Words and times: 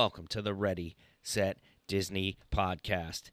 welcome 0.00 0.26
to 0.26 0.40
the 0.40 0.54
Ready, 0.54 0.96
Set, 1.22 1.58
Disney 1.86 2.38
podcast. 2.50 3.24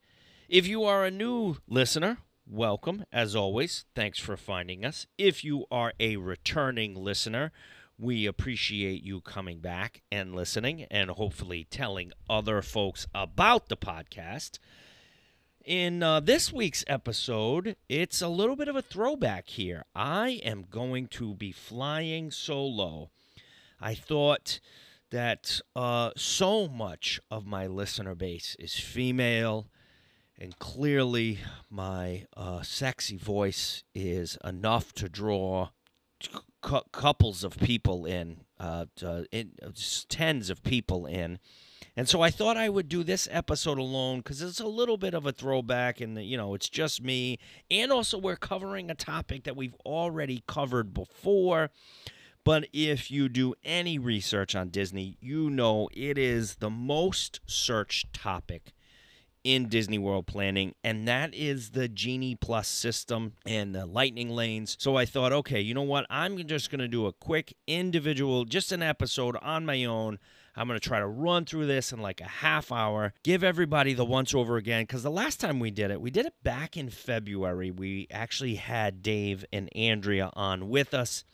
If 0.50 0.68
you 0.68 0.84
are 0.84 1.06
a 1.06 1.10
new 1.10 1.56
listener, 1.66 2.18
welcome. 2.46 3.06
As 3.10 3.38
always, 3.38 3.86
thanks 3.96 4.20
for 4.20 4.36
finding 4.36 4.84
us. 4.84 5.08
If 5.18 5.46
you 5.46 5.64
are 5.72 5.94
a 5.98 6.18
returning 6.18 6.94
listener, 6.94 7.54
we 7.98 8.26
appreciate 8.26 9.02
you 9.02 9.22
coming 9.22 9.60
back 9.60 10.02
and 10.12 10.36
listening 10.36 10.84
and 10.92 11.12
hopefully 11.12 11.66
telling 11.72 12.12
other 12.30 12.62
folks 12.62 13.08
about 13.16 13.70
the 13.70 13.78
podcast. 13.78 14.60
In 15.64 16.04
uh, 16.04 16.20
this 16.20 16.52
week's 16.52 16.84
episode, 16.86 17.78
it's 17.88 18.22
a 18.22 18.28
little 18.28 18.58
bit 18.58 18.68
of 18.68 18.76
a 18.76 18.82
throwback 18.82 19.48
here. 19.48 19.86
I 19.96 20.42
am 20.44 20.66
going 20.70 21.08
to 21.12 21.34
be 21.34 21.54
flying 21.54 22.30
solo. 22.30 23.10
I 23.80 23.96
thought 23.96 24.60
that 25.12 25.62
uh, 25.76 26.12
so 26.16 26.68
much 26.68 27.20
of 27.32 27.46
my 27.46 27.68
listener 27.68 28.16
base 28.16 28.56
is 28.60 28.76
female, 28.76 29.68
and 30.40 30.58
clearly 30.60 31.40
my 31.70 32.26
uh, 32.36 32.62
sexy 32.62 33.18
voice 33.18 33.84
is 33.96 34.38
enough 34.44 34.94
to 34.94 35.10
draw 35.10 35.70
couples 36.92 37.44
of 37.44 37.58
people 37.58 38.06
in, 38.06 38.42
uh, 38.60 38.86
in, 39.32 39.52
tens 40.10 40.50
of 40.50 40.64
people 40.64 41.06
in. 41.06 41.40
And 41.96 42.08
so 42.08 42.22
I 42.22 42.30
thought 42.30 42.58
I 42.58 42.70
would 42.70 42.90
do 42.90 43.04
this 43.04 43.28
episode 43.32 43.80
alone 43.80 44.20
because 44.20 44.42
it's 44.42 44.60
a 44.60 44.68
little 44.68 44.98
bit 44.98 45.14
of 45.14 45.26
a 45.26 45.32
throwback, 45.32 46.00
and 46.00 46.18
you 46.24 46.38
know, 46.38 46.54
it's 46.54 46.70
just 46.70 47.02
me. 47.02 47.40
And 47.72 47.92
also, 47.92 48.18
we're 48.20 48.36
covering 48.36 48.92
a 48.92 48.96
topic 48.96 49.44
that 49.46 49.56
we've 49.56 49.76
already 49.86 50.44
covered 50.48 50.94
before. 50.94 51.72
But 52.48 52.70
if 52.72 53.12
you 53.12 53.28
do 53.28 53.56
any 53.66 54.00
research 54.00 54.56
on 54.56 54.70
Disney, 54.70 55.18
you 55.20 55.50
know 55.50 55.90
it 55.92 56.18
is 56.18 56.56
the 56.56 56.70
most 56.70 57.42
searched 57.46 58.14
topic 58.14 58.72
in 59.44 59.68
Disney 59.68 59.98
World 59.98 60.28
planning, 60.28 60.74
and 60.82 61.06
that 61.10 61.36
is 61.36 61.72
the 61.72 61.90
Genie 61.90 62.36
Plus 62.36 62.70
system 62.70 63.34
and 63.46 63.76
the 63.76 63.86
lightning 63.86 64.30
lanes. 64.30 64.78
So 64.80 64.96
I 64.96 65.04
thought, 65.04 65.34
okay, 65.34 65.60
you 65.60 65.74
know 65.74 65.82
what? 65.82 66.06
I'm 66.10 66.38
just 66.48 66.72
going 66.72 66.80
to 66.80 66.88
do 66.88 67.06
a 67.06 67.12
quick 67.12 67.54
individual, 67.68 68.46
just 68.46 68.72
an 68.72 68.82
episode 68.82 69.36
on 69.42 69.66
my 69.66 69.84
own. 69.84 70.18
I'm 70.56 70.70
going 70.70 70.80
to 70.80 70.88
try 70.88 71.00
to 71.00 71.06
run 71.06 71.44
through 71.44 71.66
this 71.66 71.92
in 71.92 72.00
like 72.00 72.22
a 72.22 72.30
half 72.30 72.72
hour, 72.72 73.14
give 73.24 73.44
everybody 73.44 73.94
the 73.94 74.06
once 74.06 74.34
over 74.34 74.56
again. 74.56 74.84
Because 74.84 75.04
the 75.04 75.12
last 75.12 75.42
time 75.42 75.60
we 75.60 75.70
did 75.70 75.92
it, 75.92 76.00
we 76.00 76.12
did 76.12 76.26
it 76.26 76.36
back 76.44 76.78
in 76.78 76.92
February. 76.92 77.72
We 77.72 78.08
actually 78.10 78.56
had 78.56 79.04
Dave 79.04 79.44
and 79.52 79.68
Andrea 79.76 80.30
on 80.34 80.70
with 80.70 80.94
us 80.94 81.26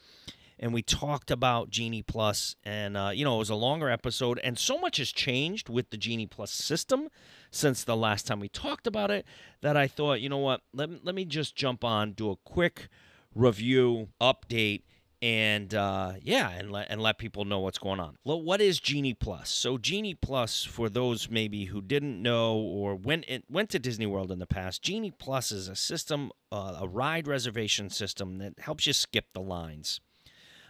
and 0.59 0.73
we 0.73 0.81
talked 0.81 1.31
about 1.31 1.69
Genie 1.69 2.03
Plus, 2.03 2.55
and 2.63 2.95
uh, 2.95 3.11
you 3.13 3.25
know 3.25 3.35
it 3.35 3.39
was 3.39 3.49
a 3.49 3.55
longer 3.55 3.89
episode, 3.89 4.39
and 4.43 4.57
so 4.57 4.77
much 4.77 4.97
has 4.97 5.11
changed 5.11 5.69
with 5.69 5.89
the 5.89 5.97
Genie 5.97 6.27
Plus 6.27 6.51
system 6.51 7.09
since 7.51 7.83
the 7.83 7.95
last 7.95 8.27
time 8.27 8.39
we 8.39 8.49
talked 8.49 8.87
about 8.87 9.11
it 9.11 9.25
that 9.61 9.77
I 9.77 9.87
thought, 9.87 10.21
you 10.21 10.29
know 10.29 10.37
what, 10.37 10.61
let 10.73 11.05
let 11.05 11.15
me 11.15 11.25
just 11.25 11.55
jump 11.55 11.83
on, 11.83 12.13
do 12.13 12.31
a 12.31 12.35
quick 12.37 12.87
review, 13.35 14.09
update, 14.21 14.83
and 15.23 15.73
uh, 15.73 16.13
yeah, 16.21 16.49
and 16.49 16.69
let 16.69 16.87
and 16.89 17.01
let 17.01 17.17
people 17.17 17.45
know 17.45 17.59
what's 17.59 17.77
going 17.77 18.01
on. 18.01 18.17
Well, 18.25 18.41
what 18.41 18.59
is 18.59 18.81
Genie 18.81 19.13
Plus? 19.13 19.49
So 19.49 19.77
Genie 19.77 20.15
Plus, 20.15 20.65
for 20.65 20.89
those 20.89 21.29
maybe 21.29 21.65
who 21.65 21.81
didn't 21.81 22.21
know 22.21 22.55
or 22.55 22.95
went 22.95 23.23
in, 23.25 23.43
went 23.49 23.69
to 23.69 23.79
Disney 23.79 24.05
World 24.05 24.31
in 24.31 24.39
the 24.39 24.45
past, 24.45 24.81
Genie 24.81 25.11
Plus 25.11 25.49
is 25.51 25.69
a 25.69 25.77
system, 25.77 26.29
uh, 26.51 26.77
a 26.81 26.87
ride 26.87 27.25
reservation 27.25 27.89
system 27.89 28.37
that 28.39 28.59
helps 28.59 28.85
you 28.85 28.91
skip 28.91 29.27
the 29.33 29.41
lines. 29.41 30.01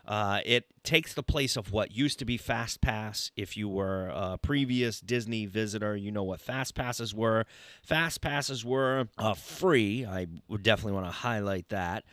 Uh, 0.06 0.42
it 0.46 0.66
takes 0.84 1.14
the 1.14 1.24
place 1.24 1.56
of 1.56 1.72
what 1.72 1.96
used 1.96 2.20
to 2.20 2.26
be 2.26 2.38
Fast 2.38 2.82
Pass. 2.82 3.32
If 3.38 3.56
you 3.56 3.70
were 3.70 4.10
a 4.14 4.38
previous 4.38 5.00
Disney 5.00 5.46
visitor, 5.46 5.96
you 5.96 6.12
know 6.12 6.24
what 6.24 6.42
Fast 6.42 6.76
Passes 6.76 7.16
were. 7.16 7.46
Fast 7.82 8.22
Passes 8.22 8.66
were 8.66 9.08
uh, 9.18 9.34
free. 9.34 10.06
I 10.06 10.28
would 10.50 10.64
definitely 10.64 10.94
want 10.94 11.06
to 11.06 11.12
highlight 11.12 11.70
that. 11.70 12.04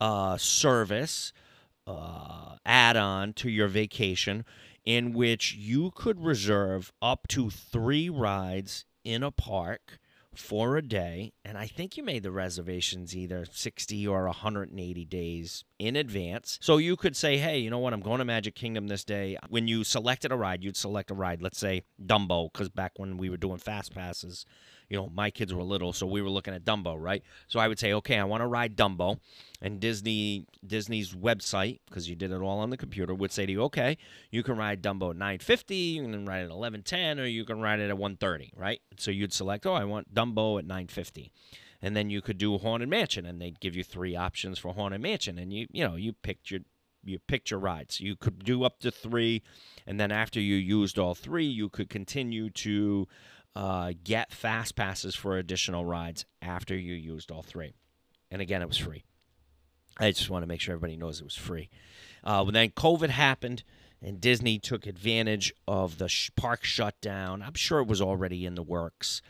Uh, 0.00 0.36
service, 0.36 1.32
uh, 1.86 2.56
add 2.66 2.96
on 2.96 3.32
to 3.32 3.48
your 3.48 3.68
vacation, 3.68 4.44
in 4.84 5.12
which 5.12 5.54
you 5.54 5.90
could 5.94 6.20
reserve 6.20 6.92
up 7.00 7.26
to 7.28 7.50
three 7.50 8.08
rides 8.10 8.84
in 9.04 9.22
a 9.22 9.30
park 9.30 9.98
for 10.38 10.76
a 10.76 10.82
day. 10.82 11.32
And 11.44 11.58
I 11.58 11.66
think 11.66 11.96
you 11.96 12.02
made 12.02 12.22
the 12.22 12.30
reservations 12.30 13.16
either 13.16 13.44
60 13.50 14.06
or 14.06 14.24
180 14.24 15.04
days 15.04 15.64
in 15.78 15.96
advance. 15.96 16.58
So 16.60 16.78
you 16.78 16.96
could 16.96 17.16
say, 17.16 17.38
hey, 17.38 17.58
you 17.58 17.70
know 17.70 17.78
what? 17.78 17.92
I'm 17.92 18.00
going 18.00 18.18
to 18.18 18.24
Magic 18.24 18.54
Kingdom 18.54 18.88
this 18.88 19.04
day. 19.04 19.36
When 19.48 19.68
you 19.68 19.84
selected 19.84 20.32
a 20.32 20.36
ride, 20.36 20.62
you'd 20.62 20.76
select 20.76 21.10
a 21.10 21.14
ride, 21.14 21.42
let's 21.42 21.58
say 21.58 21.82
Dumbo, 22.04 22.52
because 22.52 22.68
back 22.68 22.92
when 22.96 23.16
we 23.16 23.30
were 23.30 23.36
doing 23.36 23.58
fast 23.58 23.94
passes, 23.94 24.44
you 24.88 24.96
know, 24.96 25.10
my 25.14 25.30
kids 25.30 25.52
were 25.52 25.62
little, 25.62 25.92
so 25.92 26.06
we 26.06 26.22
were 26.22 26.30
looking 26.30 26.54
at 26.54 26.64
Dumbo, 26.64 26.96
right? 26.98 27.22
So 27.46 27.60
I 27.60 27.68
would 27.68 27.78
say, 27.78 27.92
okay, 27.94 28.18
I 28.18 28.24
want 28.24 28.42
to 28.42 28.46
ride 28.46 28.76
Dumbo, 28.76 29.18
and 29.60 29.80
Disney 29.80 30.46
Disney's 30.66 31.14
website, 31.14 31.80
because 31.88 32.08
you 32.08 32.16
did 32.16 32.32
it 32.32 32.40
all 32.40 32.58
on 32.60 32.70
the 32.70 32.76
computer, 32.76 33.14
would 33.14 33.32
say 33.32 33.46
to 33.46 33.52
you, 33.52 33.62
okay, 33.64 33.98
you 34.30 34.42
can 34.42 34.56
ride 34.56 34.82
Dumbo 34.82 35.10
at 35.10 35.16
950, 35.16 35.74
you 35.74 36.02
can 36.02 36.24
ride 36.24 36.40
it 36.40 36.44
at 36.44 36.56
1110, 36.56 37.20
or 37.20 37.26
you 37.26 37.44
can 37.44 37.60
ride 37.60 37.80
it 37.80 37.90
at 37.90 37.98
130, 37.98 38.52
right? 38.56 38.80
So 38.96 39.10
you'd 39.10 39.32
select, 39.32 39.66
oh, 39.66 39.74
I 39.74 39.84
want 39.84 40.14
Dumbo 40.14 40.58
at 40.58 40.64
950 40.64 41.32
and 41.80 41.96
then 41.96 42.10
you 42.10 42.20
could 42.20 42.38
do 42.38 42.58
haunted 42.58 42.88
mansion 42.88 43.26
and 43.26 43.40
they'd 43.40 43.60
give 43.60 43.76
you 43.76 43.84
three 43.84 44.16
options 44.16 44.58
for 44.58 44.72
haunted 44.74 45.00
mansion 45.00 45.38
and 45.38 45.52
you 45.52 45.66
you 45.70 45.86
know 45.86 45.96
you 45.96 46.12
picked 46.12 46.50
your 46.50 46.60
you 47.04 47.18
picked 47.18 47.50
your 47.50 47.60
rides 47.60 48.00
you 48.00 48.16
could 48.16 48.44
do 48.44 48.64
up 48.64 48.80
to 48.80 48.90
three 48.90 49.42
and 49.86 49.98
then 50.00 50.10
after 50.10 50.40
you 50.40 50.56
used 50.56 50.98
all 50.98 51.14
three 51.14 51.46
you 51.46 51.68
could 51.68 51.88
continue 51.88 52.50
to 52.50 53.06
uh, 53.58 53.92
get 54.04 54.30
fast 54.30 54.76
passes 54.76 55.16
for 55.16 55.36
additional 55.36 55.84
rides 55.84 56.24
after 56.40 56.76
you 56.76 56.94
used 56.94 57.32
all 57.32 57.42
three. 57.42 57.74
And 58.30 58.40
again, 58.40 58.62
it 58.62 58.68
was 58.68 58.78
free. 58.78 59.02
I 59.98 60.12
just 60.12 60.30
want 60.30 60.44
to 60.44 60.46
make 60.46 60.60
sure 60.60 60.74
everybody 60.74 60.96
knows 60.96 61.20
it 61.20 61.24
was 61.24 61.34
free. 61.34 61.68
Uh, 62.22 62.44
when 62.44 62.54
then 62.54 62.70
COVID 62.70 63.08
happened 63.08 63.64
and 64.00 64.20
Disney 64.20 64.60
took 64.60 64.86
advantage 64.86 65.52
of 65.66 65.98
the 65.98 66.06
sh- 66.06 66.30
park 66.36 66.62
shutdown, 66.62 67.42
I'm 67.42 67.54
sure 67.54 67.80
it 67.80 67.88
was 67.88 68.00
already 68.00 68.46
in 68.46 68.54
the 68.54 68.62
works 68.62 69.22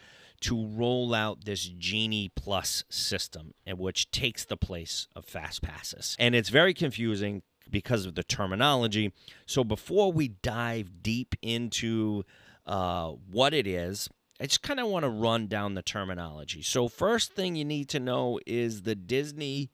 to 0.43 0.67
roll 0.67 1.15
out 1.15 1.47
this 1.47 1.65
Genie 1.65 2.31
Plus 2.37 2.85
system, 2.91 3.55
which 3.67 4.11
takes 4.11 4.45
the 4.45 4.59
place 4.59 5.09
of 5.17 5.25
Fast 5.25 5.63
Passes. 5.63 6.17
And 6.19 6.35
it's 6.35 6.51
very 6.51 6.75
confusing 6.75 7.41
because 7.71 8.05
of 8.05 8.15
the 8.15 8.23
terminology. 8.23 9.15
So 9.47 9.65
before 9.65 10.13
we 10.13 10.29
dive 10.29 11.03
deep 11.03 11.35
into 11.41 12.25
uh, 12.67 13.13
what 13.31 13.55
it 13.55 13.67
is, 13.67 14.11
I 14.41 14.47
just 14.47 14.63
kind 14.63 14.79
of 14.79 14.87
want 14.87 15.05
to 15.05 15.09
run 15.09 15.49
down 15.49 15.75
the 15.75 15.83
terminology. 15.83 16.63
So, 16.63 16.89
first 16.89 17.33
thing 17.33 17.57
you 17.57 17.65
need 17.65 17.89
to 17.91 18.01
know 18.01 18.39
is 18.47 18.83
the 18.83 18.95
Disney 18.95 19.71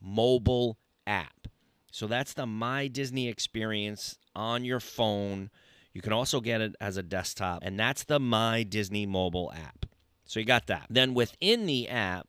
mobile 0.00 0.78
app. 1.06 1.48
So, 1.90 2.06
that's 2.06 2.32
the 2.32 2.46
My 2.46 2.86
Disney 2.86 3.28
experience 3.28 4.16
on 4.36 4.64
your 4.64 4.80
phone. 4.80 5.50
You 5.92 6.00
can 6.00 6.12
also 6.12 6.40
get 6.40 6.60
it 6.60 6.76
as 6.80 6.96
a 6.96 7.02
desktop, 7.02 7.60
and 7.62 7.78
that's 7.78 8.04
the 8.04 8.20
My 8.20 8.62
Disney 8.62 9.04
mobile 9.04 9.52
app. 9.52 9.86
So, 10.26 10.38
you 10.38 10.46
got 10.46 10.68
that. 10.68 10.86
Then 10.88 11.14
within 11.14 11.66
the 11.66 11.88
app, 11.88 12.28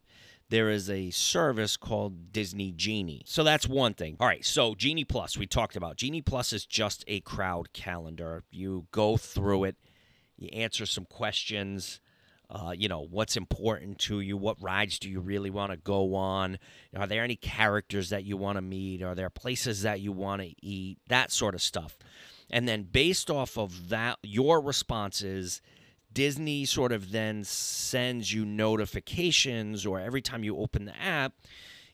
there 0.50 0.69
is 0.69 0.90
a 0.90 1.09
service 1.12 1.78
called 1.78 2.31
Disney 2.31 2.72
Genie. 2.72 3.24
So 3.25 3.44
that's 3.44 3.68
one 3.68 3.94
thing. 3.95 4.16
All 4.19 4.28
right, 4.28 4.45
so 4.45 4.75
Genie 4.75 5.03
Plus, 5.03 5.38
we 5.38 5.47
talked 5.47 5.75
about. 5.75 5.97
Genie 5.97 6.22
Plus 6.22 6.53
is 6.53 6.66
just 6.66 7.03
a 7.07 7.19
crowd 7.22 7.74
calendar. 7.74 8.44
You 8.51 8.85
go 8.91 9.18
through 9.18 9.63
it 9.66 9.75
you 10.38 10.50
answer 10.50 10.85
some 10.85 11.06
questions. 11.06 12.00
Uh, 12.50 12.74
you 12.77 12.88
know, 12.88 13.07
what's 13.10 13.36
important 13.36 13.98
to 13.98 14.19
you? 14.19 14.38
What 14.38 14.62
rides 14.62 15.00
do 15.00 15.10
you 15.10 15.19
really 15.19 15.50
want 15.50 15.71
to 15.71 15.77
go 15.77 16.13
on? 16.13 16.60
Are 16.95 17.07
there 17.07 17.24
any 17.24 17.36
characters 17.36 18.10
that 18.10 18.24
you 18.24 18.38
want 18.38 18.57
to 18.57 18.62
meet? 18.62 19.01
Are 19.01 19.15
there 19.15 19.30
places 19.31 19.81
that 19.81 20.00
you 20.00 20.12
want 20.12 20.44
to 20.44 20.54
eat? 20.62 21.00
That 21.07 21.31
sort 21.31 21.56
of 21.56 21.62
stuff. 21.62 21.98
And 22.51 22.68
then 22.68 22.83
based 22.83 23.31
off 23.31 23.57
of 23.57 23.89
that, 23.89 24.19
your 24.21 24.62
responses, 24.62 25.62
Disney 26.13 26.65
sort 26.65 26.92
of 26.92 27.12
then 27.12 27.44
sends 27.44 28.31
you 28.31 28.45
notifications, 28.45 29.86
or 29.86 30.00
every 30.00 30.21
time 30.21 30.44
you 30.44 30.57
open 30.57 30.86
the 30.86 30.98
app, 31.01 31.33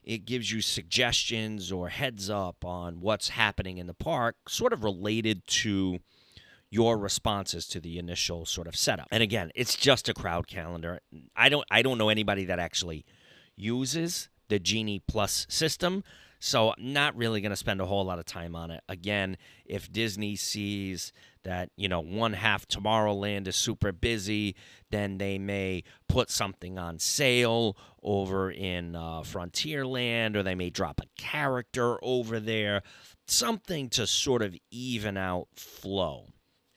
it 0.04 0.26
gives 0.26 0.52
you 0.52 0.60
suggestions 0.60 1.72
or 1.72 1.88
heads 1.88 2.28
up 2.28 2.64
on 2.64 3.00
what's 3.00 3.30
happening 3.30 3.78
in 3.78 3.86
the 3.86 3.94
park, 3.94 4.36
sort 4.48 4.72
of 4.72 4.84
related 4.84 5.46
to 5.46 6.00
your 6.72 6.96
responses 6.96 7.68
to 7.68 7.80
the 7.80 7.98
initial 7.98 8.46
sort 8.46 8.66
of 8.66 8.74
setup. 8.74 9.06
And 9.10 9.22
again, 9.22 9.50
it's 9.54 9.76
just 9.76 10.08
a 10.08 10.14
crowd 10.14 10.46
calendar. 10.46 11.00
I 11.36 11.50
don't 11.50 11.66
I 11.70 11.82
don't 11.82 11.98
know 11.98 12.08
anybody 12.08 12.46
that 12.46 12.58
actually 12.58 13.04
uses 13.54 14.30
the 14.48 14.58
Genie 14.58 15.02
Plus 15.06 15.46
system. 15.50 16.02
So 16.38 16.70
I'm 16.70 16.92
not 16.92 17.14
really 17.14 17.40
going 17.40 17.50
to 17.50 17.56
spend 17.56 17.80
a 17.80 17.86
whole 17.86 18.04
lot 18.04 18.18
of 18.18 18.24
time 18.24 18.56
on 18.56 18.70
it. 18.70 18.82
Again, 18.88 19.36
if 19.64 19.92
Disney 19.92 20.34
sees 20.34 21.12
that, 21.44 21.68
you 21.76 21.88
know, 21.88 22.00
one 22.00 22.32
half 22.32 22.66
Tomorrowland 22.66 23.46
is 23.46 23.54
super 23.54 23.92
busy, 23.92 24.56
then 24.90 25.18
they 25.18 25.38
may 25.38 25.84
put 26.08 26.30
something 26.30 26.78
on 26.78 26.98
sale 26.98 27.76
over 28.02 28.50
in 28.50 28.96
uh, 28.96 29.20
Frontierland, 29.20 30.34
or 30.34 30.42
they 30.42 30.56
may 30.56 30.70
drop 30.70 31.00
a 31.00 31.20
character 31.20 32.02
over 32.02 32.40
there, 32.40 32.82
something 33.26 33.88
to 33.90 34.06
sort 34.06 34.42
of 34.42 34.56
even 34.72 35.16
out 35.16 35.46
flow. 35.54 36.31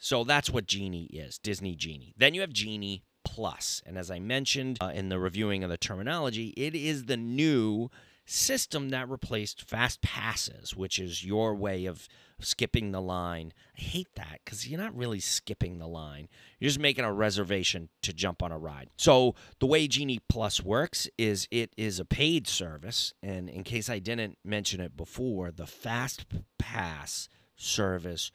So 0.06 0.24
that's 0.24 0.52
what 0.52 0.68
Genie 0.68 1.06
is, 1.06 1.40
Disney 1.40 1.74
Genie. 1.76 2.14
Then 2.16 2.36
you 2.36 2.42
have 2.42 2.54
Genie 2.54 3.02
Plus. 3.24 3.82
And 3.88 3.98
as 3.98 4.12
I 4.12 4.20
mentioned 4.20 4.78
uh, 4.80 4.92
in 4.94 5.10
the 5.10 5.18
reviewing 5.18 5.64
of 5.64 5.72
the 5.72 5.78
terminology, 5.78 6.54
it 6.56 6.76
is 6.76 7.06
the 7.06 7.18
new 7.18 7.90
system 8.24 8.90
that 8.90 9.10
replaced 9.10 9.68
fast 9.68 10.04
passes, 10.04 10.76
which 10.76 11.00
is 11.00 11.26
your 11.26 11.56
way 11.56 11.86
of 11.86 12.08
skipping 12.40 12.92
the 12.92 13.02
line. 13.02 13.52
I 13.76 13.82
hate 13.82 14.14
that 14.14 14.42
because 14.46 14.68
you're 14.68 14.80
not 14.80 14.96
really 14.96 15.20
skipping 15.20 15.80
the 15.80 15.88
line. 15.88 16.30
You're 16.60 16.70
just 16.70 16.80
making 16.80 17.04
a 17.04 17.12
reservation 17.12 17.90
to 18.04 18.14
jump 18.14 18.44
on 18.44 18.52
a 18.52 18.60
ride. 18.60 18.92
So 18.98 19.34
the 19.60 19.66
way 19.66 19.88
Genie 19.88 20.22
Plus 20.30 20.62
works 20.64 21.10
is 21.18 21.48
it 21.50 21.74
is 21.78 22.00
a 22.00 22.06
paid 22.06 22.48
service. 22.48 23.12
And 23.24 23.50
in 23.50 23.64
case 23.64 23.90
I 23.90 23.98
didn't 23.98 24.38
mention 24.46 24.82
it 24.82 24.96
before, 24.96 25.50
the 25.50 25.66
Fast 25.66 26.28
Pass 26.60 27.28
service 27.56 28.32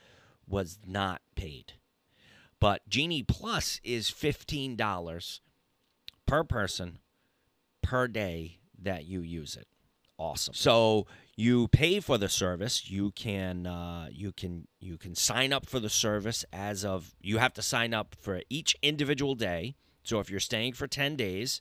was 0.50 0.78
not 0.86 1.22
paid. 1.36 1.74
But 2.60 2.86
Genie 2.88 3.22
Plus 3.22 3.80
is 3.82 4.10
$15 4.10 5.40
per 6.26 6.44
person 6.44 6.98
per 7.82 8.06
day 8.06 8.58
that 8.78 9.06
you 9.06 9.22
use 9.22 9.56
it 9.56 9.66
awesome. 10.20 10.54
So 10.54 11.06
you 11.34 11.66
pay 11.68 11.98
for 11.98 12.18
the 12.18 12.28
service. 12.28 12.88
You 12.88 13.10
can 13.12 13.66
uh, 13.66 14.08
you 14.12 14.30
can 14.30 14.68
you 14.78 14.98
can 14.98 15.16
sign 15.16 15.52
up 15.52 15.66
for 15.66 15.80
the 15.80 15.88
service 15.88 16.44
as 16.52 16.84
of 16.84 17.14
you 17.20 17.38
have 17.38 17.54
to 17.54 17.62
sign 17.62 17.94
up 17.94 18.14
for 18.20 18.42
each 18.48 18.76
individual 18.82 19.34
day. 19.34 19.74
So 20.04 20.20
if 20.20 20.30
you're 20.30 20.38
staying 20.38 20.74
for 20.74 20.86
ten 20.86 21.16
days, 21.16 21.60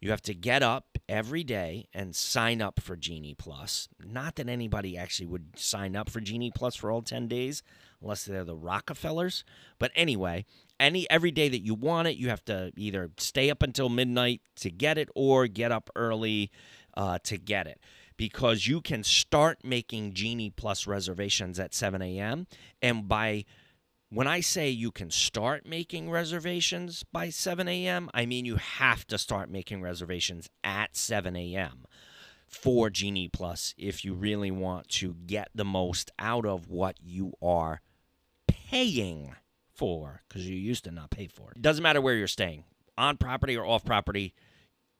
you 0.00 0.10
have 0.10 0.22
to 0.22 0.34
get 0.34 0.62
up 0.62 0.98
every 1.08 1.44
day 1.44 1.86
and 1.92 2.16
sign 2.16 2.62
up 2.62 2.80
for 2.80 2.96
Genie 2.96 3.34
Plus. 3.34 3.88
Not 4.04 4.36
that 4.36 4.48
anybody 4.48 4.96
actually 4.96 5.26
would 5.26 5.58
sign 5.58 5.94
up 5.94 6.10
for 6.10 6.20
Genie 6.20 6.52
Plus 6.54 6.76
for 6.76 6.90
all 6.90 7.02
10 7.02 7.28
days 7.28 7.62
unless 8.02 8.24
they're 8.24 8.44
the 8.44 8.56
Rockefellers. 8.56 9.44
But 9.78 9.90
anyway, 9.94 10.44
any 10.78 11.08
every 11.10 11.30
day 11.30 11.48
that 11.48 11.64
you 11.64 11.74
want 11.74 12.08
it, 12.08 12.16
you 12.16 12.28
have 12.28 12.44
to 12.46 12.72
either 12.76 13.10
stay 13.18 13.50
up 13.50 13.62
until 13.62 13.88
midnight 13.88 14.42
to 14.56 14.70
get 14.70 14.98
it 14.98 15.08
or 15.14 15.46
get 15.46 15.72
up 15.72 15.90
early 15.96 16.50
uh, 16.94 17.18
to 17.24 17.36
get 17.38 17.66
it 17.66 17.80
because 18.18 18.66
you 18.66 18.80
can 18.82 19.02
start 19.02 19.60
making 19.64 20.12
Genie 20.12 20.50
Plus 20.50 20.86
reservations 20.86 21.58
at 21.58 21.72
7 21.72 22.02
a.m. 22.02 22.46
And 22.82 23.08
by 23.08 23.44
when 24.10 24.26
I 24.26 24.40
say 24.40 24.68
you 24.68 24.90
can 24.90 25.10
start 25.10 25.66
making 25.66 26.10
reservations 26.10 27.04
by 27.12 27.30
7 27.30 27.68
a.m., 27.68 28.10
I 28.14 28.26
mean 28.26 28.44
you 28.44 28.56
have 28.56 29.06
to 29.08 29.18
start 29.18 29.50
making 29.50 29.82
reservations 29.82 30.48
at 30.64 30.96
7 30.96 31.36
a.m. 31.36 31.84
for 32.46 32.90
Genie 32.90 33.28
Plus 33.28 33.74
if 33.78 34.04
you 34.04 34.14
really 34.14 34.50
want 34.50 34.88
to 34.88 35.14
get 35.26 35.48
the 35.54 35.64
most 35.64 36.10
out 36.18 36.46
of 36.46 36.68
what 36.68 36.96
you 37.00 37.32
are 37.42 37.80
paying 38.48 39.34
for, 39.74 40.22
because 40.28 40.48
you 40.48 40.56
used 40.56 40.84
to 40.84 40.90
not 40.90 41.10
pay 41.10 41.28
for 41.28 41.52
it. 41.52 41.62
Doesn't 41.62 41.82
matter 41.82 42.00
where 42.00 42.14
you're 42.14 42.26
staying, 42.26 42.64
on 42.96 43.16
property 43.16 43.56
or 43.56 43.64
off 43.64 43.84
property, 43.84 44.34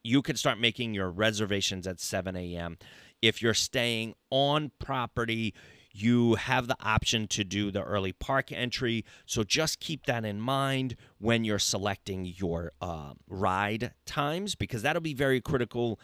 you 0.05 0.23
can 0.23 0.37
start 0.37 0.61
making 0.61 0.95
your 0.95 1.11
reservations 1.11 1.87
at 1.87 2.01
7 2.01 2.37
a.m. 2.37 2.79
If 3.21 3.43
you're 3.43 3.55
staying 3.55 4.15
on 4.31 4.71
property, 4.79 5.55
you 5.93 6.37
have 6.37 6.69
the 6.69 6.77
option 6.81 7.27
to 7.29 7.45
do 7.45 7.71
the 7.71 7.83
early 7.83 8.13
park 8.13 8.53
entry. 8.53 9.05
So 9.27 9.43
just 9.43 9.81
keep 9.81 10.07
that 10.07 10.25
in 10.25 10.41
mind 10.41 10.97
when 11.19 11.45
you're 11.45 11.59
selecting 11.59 12.25
your 12.25 12.73
uh, 12.81 13.15
ride 13.29 13.93
times 14.07 14.55
because 14.55 14.83
that'll 14.83 15.03
be 15.03 15.15
very 15.15 15.41
critical 15.41 15.99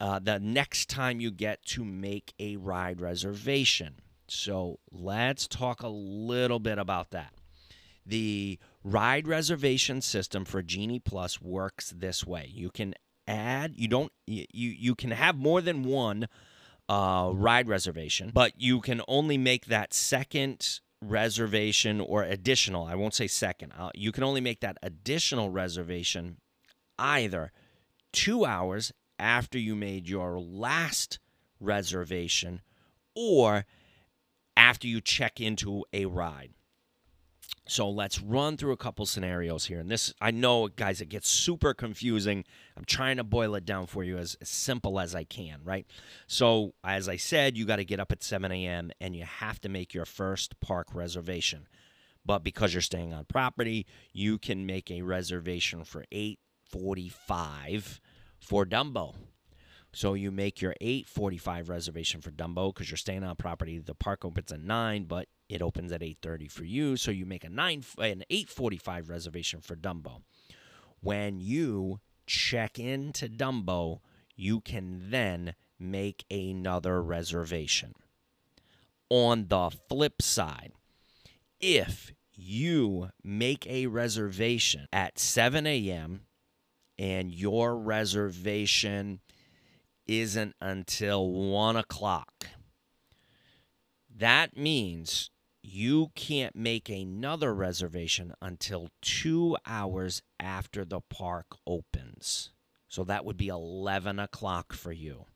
uh, 0.00 0.18
the 0.18 0.40
next 0.40 0.88
time 0.88 1.20
you 1.20 1.30
get 1.30 1.64
to 1.66 1.84
make 1.84 2.32
a 2.38 2.56
ride 2.56 3.00
reservation. 3.00 4.00
So 4.30 4.78
let's 4.92 5.48
talk 5.48 5.82
a 5.82 5.88
little 5.88 6.60
bit 6.60 6.78
about 6.78 7.10
that. 7.10 7.34
The 8.06 8.58
ride 8.82 9.26
reservation 9.26 10.00
system 10.00 10.44
for 10.44 10.62
Genie 10.62 11.00
Plus 11.00 11.40
works 11.40 11.90
this 11.90 12.26
way. 12.26 12.50
You 12.52 12.70
can 12.70 12.94
add. 13.26 13.74
You 13.76 13.88
don't. 13.88 14.12
You 14.26 14.46
you 14.50 14.94
can 14.94 15.10
have 15.10 15.36
more 15.36 15.60
than 15.60 15.84
one 15.84 16.28
uh, 16.88 17.30
ride 17.34 17.68
reservation, 17.68 18.30
but 18.32 18.52
you 18.56 18.80
can 18.80 19.02
only 19.06 19.36
make 19.36 19.66
that 19.66 19.92
second 19.92 20.80
reservation 21.02 22.00
or 22.00 22.22
additional. 22.22 22.84
I 22.86 22.94
won't 22.94 23.14
say 23.14 23.26
second. 23.26 23.72
Uh, 23.78 23.90
you 23.94 24.12
can 24.12 24.24
only 24.24 24.40
make 24.40 24.60
that 24.60 24.78
additional 24.82 25.50
reservation 25.50 26.38
either 26.98 27.52
two 28.12 28.44
hours 28.44 28.92
after 29.18 29.58
you 29.58 29.74
made 29.76 30.08
your 30.08 30.38
last 30.38 31.18
reservation 31.60 32.60
or 33.14 33.66
after 34.56 34.86
you 34.86 35.00
check 35.00 35.40
into 35.40 35.84
a 35.92 36.06
ride. 36.06 36.52
So 37.66 37.88
let's 37.88 38.20
run 38.20 38.56
through 38.56 38.72
a 38.72 38.76
couple 38.76 39.06
scenarios 39.06 39.66
here. 39.66 39.78
And 39.78 39.88
this, 39.88 40.12
I 40.20 40.32
know, 40.32 40.66
guys, 40.66 41.00
it 41.00 41.08
gets 41.08 41.28
super 41.28 41.72
confusing. 41.72 42.44
I'm 42.76 42.84
trying 42.84 43.16
to 43.18 43.24
boil 43.24 43.54
it 43.54 43.64
down 43.64 43.86
for 43.86 44.02
you 44.02 44.18
as, 44.18 44.36
as 44.40 44.48
simple 44.48 44.98
as 44.98 45.14
I 45.14 45.22
can, 45.22 45.60
right? 45.62 45.86
So, 46.26 46.74
as 46.82 47.08
I 47.08 47.14
said, 47.16 47.56
you 47.56 47.64
got 47.64 47.76
to 47.76 47.84
get 47.84 48.00
up 48.00 48.10
at 48.10 48.24
7 48.24 48.50
a.m. 48.50 48.90
and 49.00 49.14
you 49.14 49.24
have 49.24 49.60
to 49.60 49.68
make 49.68 49.94
your 49.94 50.04
first 50.04 50.58
park 50.58 50.88
reservation. 50.94 51.68
But 52.26 52.42
because 52.42 52.74
you're 52.74 52.82
staying 52.82 53.12
on 53.12 53.24
property, 53.26 53.86
you 54.12 54.38
can 54.38 54.66
make 54.66 54.90
a 54.90 55.02
reservation 55.02 55.84
for 55.84 56.04
8:45 56.12 58.00
for 58.40 58.66
Dumbo. 58.66 59.14
So 59.92 60.14
you 60.14 60.30
make 60.30 60.60
your 60.60 60.74
8:45 60.80 61.68
reservation 61.68 62.20
for 62.20 62.30
Dumbo 62.30 62.72
because 62.72 62.90
you're 62.90 62.96
staying 62.96 63.24
on 63.24 63.36
property. 63.36 63.78
The 63.78 63.94
park 63.94 64.24
opens 64.24 64.52
at 64.52 64.60
9, 64.60 65.04
but 65.04 65.28
it 65.48 65.62
opens 65.62 65.90
at 65.90 66.02
8:30 66.02 66.46
for 66.46 66.64
you, 66.64 66.96
so 66.96 67.10
you 67.10 67.26
make 67.26 67.44
a 67.44 67.48
9 67.48 67.84
an 67.98 68.24
8:45 68.30 69.08
reservation 69.08 69.60
for 69.60 69.74
Dumbo. 69.74 70.22
When 71.00 71.40
you 71.40 72.00
check 72.26 72.78
into 72.78 73.28
Dumbo, 73.28 74.00
you 74.36 74.60
can 74.60 75.10
then 75.10 75.54
make 75.78 76.24
another 76.30 77.02
reservation. 77.02 77.94
On 79.08 79.48
the 79.48 79.70
flip 79.88 80.22
side, 80.22 80.72
if 81.58 82.12
you 82.36 83.10
make 83.24 83.66
a 83.66 83.86
reservation 83.86 84.86
at 84.92 85.18
7 85.18 85.66
a.m. 85.66 86.26
and 86.96 87.34
your 87.34 87.76
reservation 87.76 89.20
isn't 90.10 90.56
until 90.60 91.30
1 91.30 91.76
o'clock, 91.76 92.48
that 94.14 94.56
means 94.56 95.30
you 95.62 96.10
can't 96.16 96.56
make 96.56 96.88
another 96.88 97.54
reservation 97.54 98.34
until 98.42 98.88
two 99.00 99.56
hours 99.64 100.20
after 100.40 100.84
the 100.84 101.00
park 101.00 101.46
opens. 101.64 102.50
So 102.88 103.04
that 103.04 103.24
would 103.24 103.36
be 103.36 103.48
11 103.48 104.18
o'clock 104.18 104.72
for 104.72 104.90
you. 104.90 105.26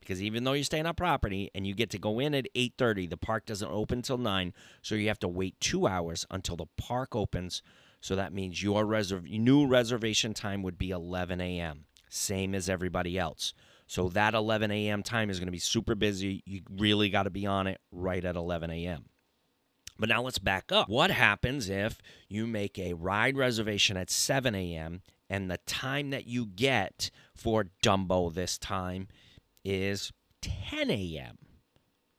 Because 0.00 0.20
even 0.20 0.42
though 0.42 0.54
you're 0.54 0.64
staying 0.64 0.86
on 0.86 0.94
property 0.94 1.50
and 1.54 1.66
you 1.66 1.74
get 1.74 1.90
to 1.90 1.98
go 1.98 2.18
in 2.18 2.34
at 2.34 2.46
8:30, 2.54 3.06
the 3.06 3.16
park 3.16 3.46
doesn't 3.46 3.70
open 3.70 3.98
until 3.98 4.18
9, 4.18 4.52
so 4.82 4.96
you 4.96 5.08
have 5.08 5.20
to 5.20 5.28
wait 5.28 5.58
2 5.60 5.86
hours 5.86 6.26
until 6.30 6.56
the 6.56 6.66
park 6.76 7.14
opens. 7.14 7.62
So 8.00 8.16
that 8.16 8.32
means 8.32 8.62
your 8.62 8.84
reserv- 8.84 9.28
new 9.28 9.66
reservation 9.66 10.34
time 10.34 10.62
would 10.62 10.78
be 10.78 10.90
11 10.90 11.40
a.m., 11.40 11.86
same 12.08 12.54
as 12.54 12.68
everybody 12.68 13.18
else. 13.18 13.52
So 13.86 14.08
that 14.10 14.34
11 14.34 14.70
a.m. 14.70 15.02
time 15.02 15.30
is 15.30 15.38
going 15.38 15.46
to 15.46 15.52
be 15.52 15.58
super 15.58 15.94
busy. 15.94 16.42
You 16.44 16.62
really 16.70 17.08
got 17.08 17.24
to 17.24 17.30
be 17.30 17.46
on 17.46 17.66
it 17.66 17.80
right 17.92 18.24
at 18.24 18.36
11 18.36 18.70
a.m. 18.70 19.06
But 19.98 20.08
now 20.08 20.22
let's 20.22 20.38
back 20.38 20.72
up. 20.72 20.88
What 20.88 21.10
happens 21.10 21.70
if 21.70 22.02
you 22.28 22.46
make 22.46 22.78
a 22.78 22.94
ride 22.94 23.36
reservation 23.36 23.96
at 23.96 24.10
7 24.10 24.54
a.m. 24.54 25.02
and 25.30 25.50
the 25.50 25.58
time 25.58 26.10
that 26.10 26.26
you 26.26 26.46
get 26.46 27.10
for 27.34 27.66
Dumbo 27.82 28.32
this 28.32 28.58
time 28.58 29.08
is 29.64 30.12
10 30.42 30.90
a.m.? 30.90 31.38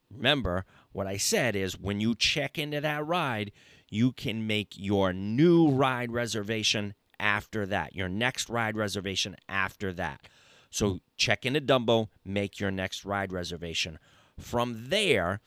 Remember, 0.10 0.66
what 0.92 1.06
I 1.06 1.18
said 1.18 1.56
is 1.56 1.78
when 1.78 2.00
you 2.00 2.16
check 2.16 2.58
into 2.58 2.82
that 2.82 3.06
ride, 3.06 3.52
you 3.90 4.12
can 4.12 4.48
make 4.48 4.74
your 4.76 5.14
new 5.14 5.70
ride 5.70 6.12
reservation 6.12 6.94
after 7.20 7.66
that, 7.66 7.96
your 7.96 8.10
next 8.10 8.50
ride 8.50 8.78
reservation 8.78 9.36
after 9.50 9.92
that. 9.94 10.28
So 10.70 11.00
check 11.16 11.46
into 11.46 11.62
Dumbo, 11.62 12.10
make 12.26 12.60
your 12.60 12.72
next 12.72 13.06
ride 13.06 13.32
reservation. 13.32 14.00
From 14.40 14.90
there, 14.90 15.40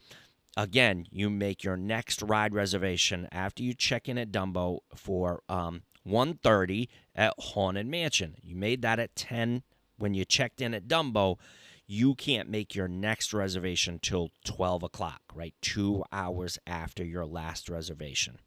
again, 0.57 1.07
you 1.11 1.31
make 1.31 1.63
your 1.63 1.77
next 1.77 2.23
ride 2.23 2.55
reservation 2.55 3.29
after 3.31 3.63
you 3.63 3.75
check 3.75 4.09
in 4.09 4.19
at 4.19 4.33
Dumbo 4.33 4.81
for 4.95 5.43
um, 5.49 5.83
1.30 6.07 6.89
at 7.15 7.35
Haunted 7.39 7.87
Mansion. 7.87 8.37
You 8.43 8.57
made 8.57 8.83
that 8.83 8.99
at 8.99 9.15
10 9.15 9.63
when 9.99 10.15
you 10.15 10.25
checked 10.25 10.61
in 10.61 10.75
at 10.75 10.89
Dumbo. 10.89 11.37
You 11.87 12.15
can't 12.15 12.49
make 12.49 12.75
your 12.75 12.89
next 12.89 13.35
reservation 13.35 13.99
till 14.01 14.31
12 14.45 14.85
o'clock, 14.85 15.23
right? 15.35 15.55
Two 15.61 16.05
hours 16.13 16.59
after 16.67 17.05
your 17.05 17.27
last 17.27 17.69
reservation. 17.69 18.39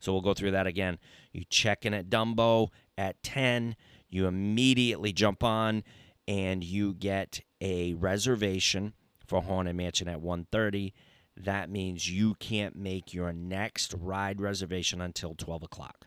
So 0.00 0.12
we'll 0.12 0.22
go 0.22 0.34
through 0.34 0.50
that 0.52 0.66
again. 0.66 0.98
You 1.32 1.44
check 1.48 1.86
in 1.86 1.94
at 1.94 2.10
Dumbo 2.10 2.68
at 2.98 3.22
10. 3.22 3.76
You 4.08 4.26
immediately 4.26 5.12
jump 5.12 5.44
on 5.44 5.84
and 6.30 6.62
you 6.62 6.94
get 6.94 7.40
a 7.60 7.94
reservation 7.94 8.94
for 9.26 9.42
Haunted 9.42 9.74
Mansion 9.74 10.08
at 10.08 10.20
1.30 10.20 10.92
that 11.44 11.70
means 11.70 12.10
you 12.10 12.34
can't 12.34 12.76
make 12.76 13.14
your 13.14 13.32
next 13.32 13.94
ride 13.94 14.40
reservation 14.40 15.00
until 15.00 15.34
12 15.34 15.64
o'clock. 15.64 16.06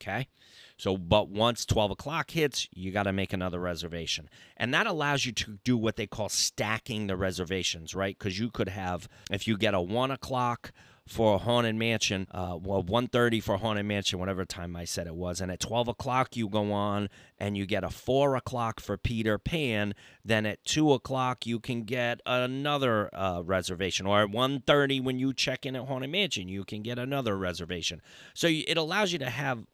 Okay? 0.00 0.28
So, 0.76 0.96
but 0.96 1.28
once 1.28 1.64
12 1.64 1.92
o'clock 1.92 2.32
hits, 2.32 2.68
you 2.74 2.90
got 2.90 3.04
to 3.04 3.12
make 3.12 3.32
another 3.32 3.60
reservation. 3.60 4.28
And 4.56 4.74
that 4.74 4.86
allows 4.86 5.24
you 5.24 5.32
to 5.32 5.58
do 5.64 5.76
what 5.76 5.96
they 5.96 6.08
call 6.08 6.28
stacking 6.28 7.06
the 7.06 7.16
reservations, 7.16 7.94
right? 7.94 8.18
Because 8.18 8.38
you 8.38 8.50
could 8.50 8.68
have, 8.68 9.08
if 9.30 9.46
you 9.46 9.56
get 9.56 9.74
a 9.74 9.80
1 9.80 10.10
o'clock, 10.10 10.72
for 11.06 11.34
a 11.34 11.38
Haunted 11.38 11.74
Mansion, 11.74 12.28
uh, 12.30 12.56
well, 12.60 12.82
1.30 12.82 13.42
for 13.42 13.56
Haunted 13.56 13.84
Mansion, 13.84 14.18
whatever 14.18 14.44
time 14.44 14.76
I 14.76 14.84
said 14.84 15.06
it 15.06 15.14
was. 15.14 15.40
And 15.40 15.50
at 15.50 15.60
12 15.60 15.88
o'clock, 15.88 16.36
you 16.36 16.48
go 16.48 16.72
on 16.72 17.08
and 17.38 17.56
you 17.56 17.66
get 17.66 17.82
a 17.82 17.90
4 17.90 18.36
o'clock 18.36 18.80
for 18.80 18.96
Peter 18.96 19.38
Pan. 19.38 19.94
Then 20.24 20.46
at 20.46 20.64
2 20.64 20.92
o'clock, 20.92 21.44
you 21.44 21.58
can 21.58 21.82
get 21.82 22.20
another 22.24 23.10
uh, 23.14 23.42
reservation. 23.44 24.06
Or 24.06 24.22
at 24.22 24.28
1.30, 24.28 25.02
when 25.02 25.18
you 25.18 25.34
check 25.34 25.66
in 25.66 25.74
at 25.74 25.86
Haunted 25.86 26.10
Mansion, 26.10 26.48
you 26.48 26.64
can 26.64 26.82
get 26.82 26.98
another 26.98 27.36
reservation. 27.36 28.00
So 28.34 28.46
it 28.48 28.76
allows 28.76 29.12
you 29.12 29.18
to 29.18 29.30
have 29.30 29.64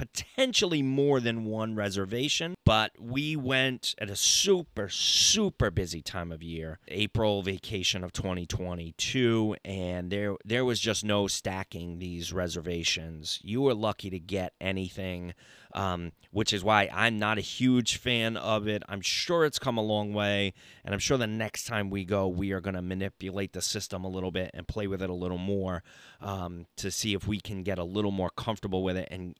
potentially 0.00 0.80
more 0.80 1.20
than 1.20 1.44
one 1.44 1.74
reservation, 1.74 2.54
but 2.64 2.90
we 2.98 3.36
went 3.36 3.94
at 3.98 4.08
a 4.08 4.16
super, 4.16 4.88
super 4.88 5.70
busy 5.70 6.00
time 6.00 6.32
of 6.32 6.42
year, 6.42 6.78
April 6.88 7.42
vacation 7.42 8.02
of 8.02 8.10
2022, 8.14 9.56
and 9.62 10.10
there 10.10 10.36
there 10.42 10.64
was 10.64 10.80
just 10.80 11.04
no 11.04 11.26
stacking 11.26 11.98
these 11.98 12.32
reservations. 12.32 13.40
You 13.42 13.60
were 13.60 13.74
lucky 13.74 14.08
to 14.08 14.18
get 14.18 14.54
anything, 14.58 15.34
um, 15.74 16.12
which 16.30 16.54
is 16.54 16.64
why 16.64 16.88
I'm 16.90 17.18
not 17.18 17.36
a 17.36 17.42
huge 17.42 17.98
fan 17.98 18.38
of 18.38 18.66
it. 18.66 18.82
I'm 18.88 19.02
sure 19.02 19.44
it's 19.44 19.58
come 19.58 19.76
a 19.76 19.82
long 19.82 20.14
way, 20.14 20.54
and 20.82 20.94
I'm 20.94 20.98
sure 20.98 21.18
the 21.18 21.26
next 21.26 21.64
time 21.64 21.90
we 21.90 22.06
go, 22.06 22.26
we 22.26 22.52
are 22.52 22.62
going 22.62 22.74
to 22.74 22.80
manipulate 22.80 23.52
the 23.52 23.60
system 23.60 24.06
a 24.06 24.08
little 24.08 24.30
bit 24.30 24.50
and 24.54 24.66
play 24.66 24.86
with 24.86 25.02
it 25.02 25.10
a 25.10 25.14
little 25.14 25.36
more 25.36 25.82
um, 26.22 26.64
to 26.76 26.90
see 26.90 27.12
if 27.12 27.28
we 27.28 27.38
can 27.38 27.62
get 27.62 27.78
a 27.78 27.84
little 27.84 28.12
more 28.12 28.30
comfortable 28.30 28.82
with 28.82 28.96
it 28.96 29.06
and 29.10 29.36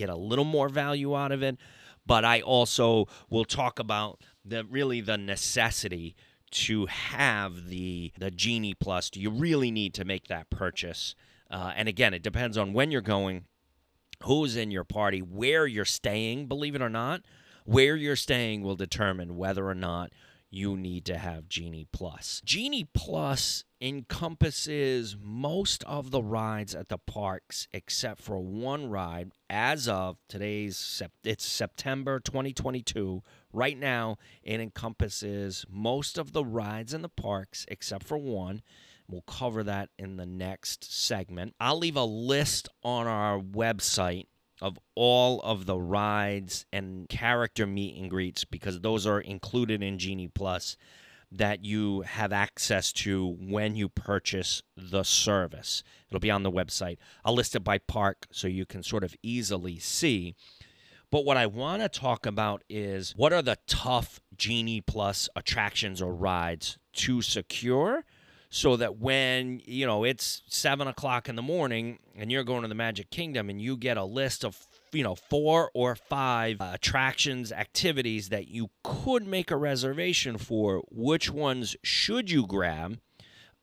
get 0.00 0.08
a 0.08 0.16
little 0.16 0.44
more 0.44 0.68
value 0.68 1.14
out 1.14 1.30
of 1.30 1.42
it. 1.42 1.58
But 2.06 2.24
I 2.24 2.40
also 2.40 3.06
will 3.28 3.44
talk 3.44 3.78
about 3.78 4.20
the 4.44 4.64
really 4.64 5.00
the 5.00 5.18
necessity 5.18 6.16
to 6.52 6.86
have 6.86 7.68
the 7.68 8.12
the 8.18 8.30
Genie 8.30 8.74
Plus. 8.74 9.10
Do 9.10 9.20
you 9.20 9.30
really 9.30 9.70
need 9.70 9.94
to 9.94 10.04
make 10.04 10.26
that 10.28 10.50
purchase? 10.50 11.14
Uh, 11.50 11.72
and 11.76 11.88
again, 11.88 12.14
it 12.14 12.22
depends 12.22 12.56
on 12.56 12.72
when 12.72 12.90
you're 12.90 13.00
going, 13.00 13.44
who's 14.22 14.56
in 14.56 14.70
your 14.70 14.84
party, 14.84 15.20
where 15.20 15.66
you're 15.66 15.84
staying. 15.84 16.46
Believe 16.46 16.74
it 16.74 16.82
or 16.82 16.88
not, 16.88 17.22
where 17.64 17.96
you're 17.96 18.16
staying 18.16 18.62
will 18.62 18.76
determine 18.76 19.36
whether 19.36 19.68
or 19.68 19.74
not 19.74 20.10
you 20.50 20.76
need 20.76 21.04
to 21.06 21.16
have 21.16 21.48
Genie 21.48 21.86
Plus. 21.92 22.42
Genie 22.44 22.88
Plus 22.92 23.64
encompasses 23.80 25.16
most 25.22 25.84
of 25.84 26.10
the 26.10 26.22
rides 26.22 26.74
at 26.74 26.88
the 26.88 26.98
parks 26.98 27.68
except 27.72 28.20
for 28.20 28.38
one 28.40 28.90
ride 28.90 29.32
as 29.48 29.88
of 29.88 30.18
today's 30.28 31.02
it's 31.24 31.46
September 31.46 32.20
2022 32.20 33.22
right 33.54 33.78
now 33.78 34.18
it 34.42 34.60
encompasses 34.60 35.64
most 35.70 36.18
of 36.18 36.32
the 36.32 36.44
rides 36.44 36.92
in 36.92 37.00
the 37.00 37.08
parks 37.08 37.64
except 37.68 38.04
for 38.04 38.18
one. 38.18 38.60
We'll 39.08 39.22
cover 39.22 39.64
that 39.64 39.88
in 39.98 40.16
the 40.16 40.26
next 40.26 40.84
segment. 40.84 41.54
I'll 41.58 41.78
leave 41.78 41.96
a 41.96 42.04
list 42.04 42.68
on 42.84 43.06
our 43.06 43.40
website 43.40 44.26
of 44.60 44.78
all 44.94 45.40
of 45.40 45.66
the 45.66 45.78
rides 45.78 46.66
and 46.72 47.08
character 47.08 47.66
meet 47.66 47.96
and 47.96 48.10
greets 48.10 48.44
because 48.44 48.80
those 48.80 49.06
are 49.06 49.20
included 49.20 49.82
in 49.82 49.98
Genie 49.98 50.28
Plus 50.28 50.76
that 51.32 51.64
you 51.64 52.00
have 52.02 52.32
access 52.32 52.92
to 52.92 53.36
when 53.40 53.76
you 53.76 53.88
purchase 53.88 54.62
the 54.76 55.04
service. 55.04 55.82
It'll 56.08 56.20
be 56.20 56.30
on 56.30 56.42
the 56.42 56.50
website. 56.50 56.98
I'll 57.24 57.34
list 57.34 57.54
it 57.54 57.62
by 57.62 57.78
park 57.78 58.26
so 58.32 58.48
you 58.48 58.66
can 58.66 58.82
sort 58.82 59.04
of 59.04 59.14
easily 59.22 59.78
see. 59.78 60.34
But 61.10 61.24
what 61.24 61.36
I 61.36 61.46
want 61.46 61.82
to 61.82 61.88
talk 61.88 62.26
about 62.26 62.62
is 62.68 63.14
what 63.16 63.32
are 63.32 63.42
the 63.42 63.58
tough 63.66 64.20
Genie 64.36 64.80
Plus 64.80 65.28
attractions 65.36 66.02
or 66.02 66.14
rides 66.14 66.78
to 66.94 67.22
secure 67.22 68.04
so 68.50 68.76
that 68.76 68.98
when 68.98 69.62
you 69.64 69.86
know 69.86 70.02
it's 70.04 70.42
seven 70.48 70.88
o'clock 70.88 71.28
in 71.28 71.36
the 71.36 71.42
morning 71.42 72.00
and 72.16 72.30
you're 72.30 72.44
going 72.44 72.62
to 72.62 72.68
the 72.68 72.74
Magic 72.74 73.08
Kingdom 73.10 73.48
and 73.48 73.62
you 73.62 73.76
get 73.76 73.96
a 73.96 74.04
list 74.04 74.44
of 74.44 74.66
you 74.92 75.04
know 75.04 75.14
four 75.14 75.70
or 75.72 75.94
five 75.94 76.60
uh, 76.60 76.72
attractions 76.74 77.52
activities 77.52 78.28
that 78.28 78.48
you 78.48 78.68
could 78.82 79.26
make 79.26 79.50
a 79.52 79.56
reservation 79.56 80.36
for 80.36 80.82
which 80.90 81.30
ones 81.30 81.76
should 81.82 82.30
you 82.30 82.46
grab? 82.46 82.98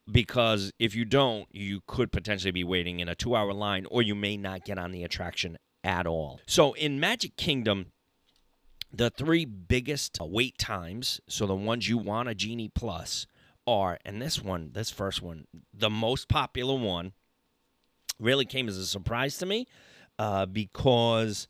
Because 0.10 0.72
if 0.79 0.96
you 0.96 1.03
don't 1.03 1.48
you 1.51 1.82
could 1.86 2.13
potentially 2.13 2.51
be 2.51 2.63
waiting 2.63 3.01
in 3.01 3.10
a 3.10 3.15
2 3.15 3.36
hour 3.36 3.53
line 3.53 3.86
or 3.91 4.01
you 4.01 4.15
may 4.15 4.38
not 4.38 4.63
get 4.63 4.79
on 4.79 4.91
the 4.91 5.03
attraction 5.03 5.58
at 5.84 6.08
all. 6.08 6.39
So 6.48 6.74
in 6.74 6.98
magic 6.98 7.36
kingdom 7.36 7.88
the 8.94 9.10
three 9.10 9.44
biggest 9.44 10.17
wait 10.22 10.58
times 10.58 11.20
so 11.27 11.46
the 11.46 11.53
ones 11.53 11.89
you 11.89 11.98
want 11.98 12.29
a 12.29 12.34
genie 12.34 12.72
plus 12.74 13.27
are, 13.68 14.00
and 14.06 14.22
this 14.22 14.42
one, 14.42 14.72
this 14.74 14.90
first 14.90 15.22
one, 15.22 15.46
the 15.74 15.90
most 15.90 16.28
popular 16.30 16.76
one, 16.76 17.12
really 18.20 18.46
came 18.46 18.68
as 18.68 18.78
a 18.78 18.86
surprise 18.88 19.38
to 19.38 19.46
me 19.46 19.68
uh, 20.18 20.46
because 20.46 21.48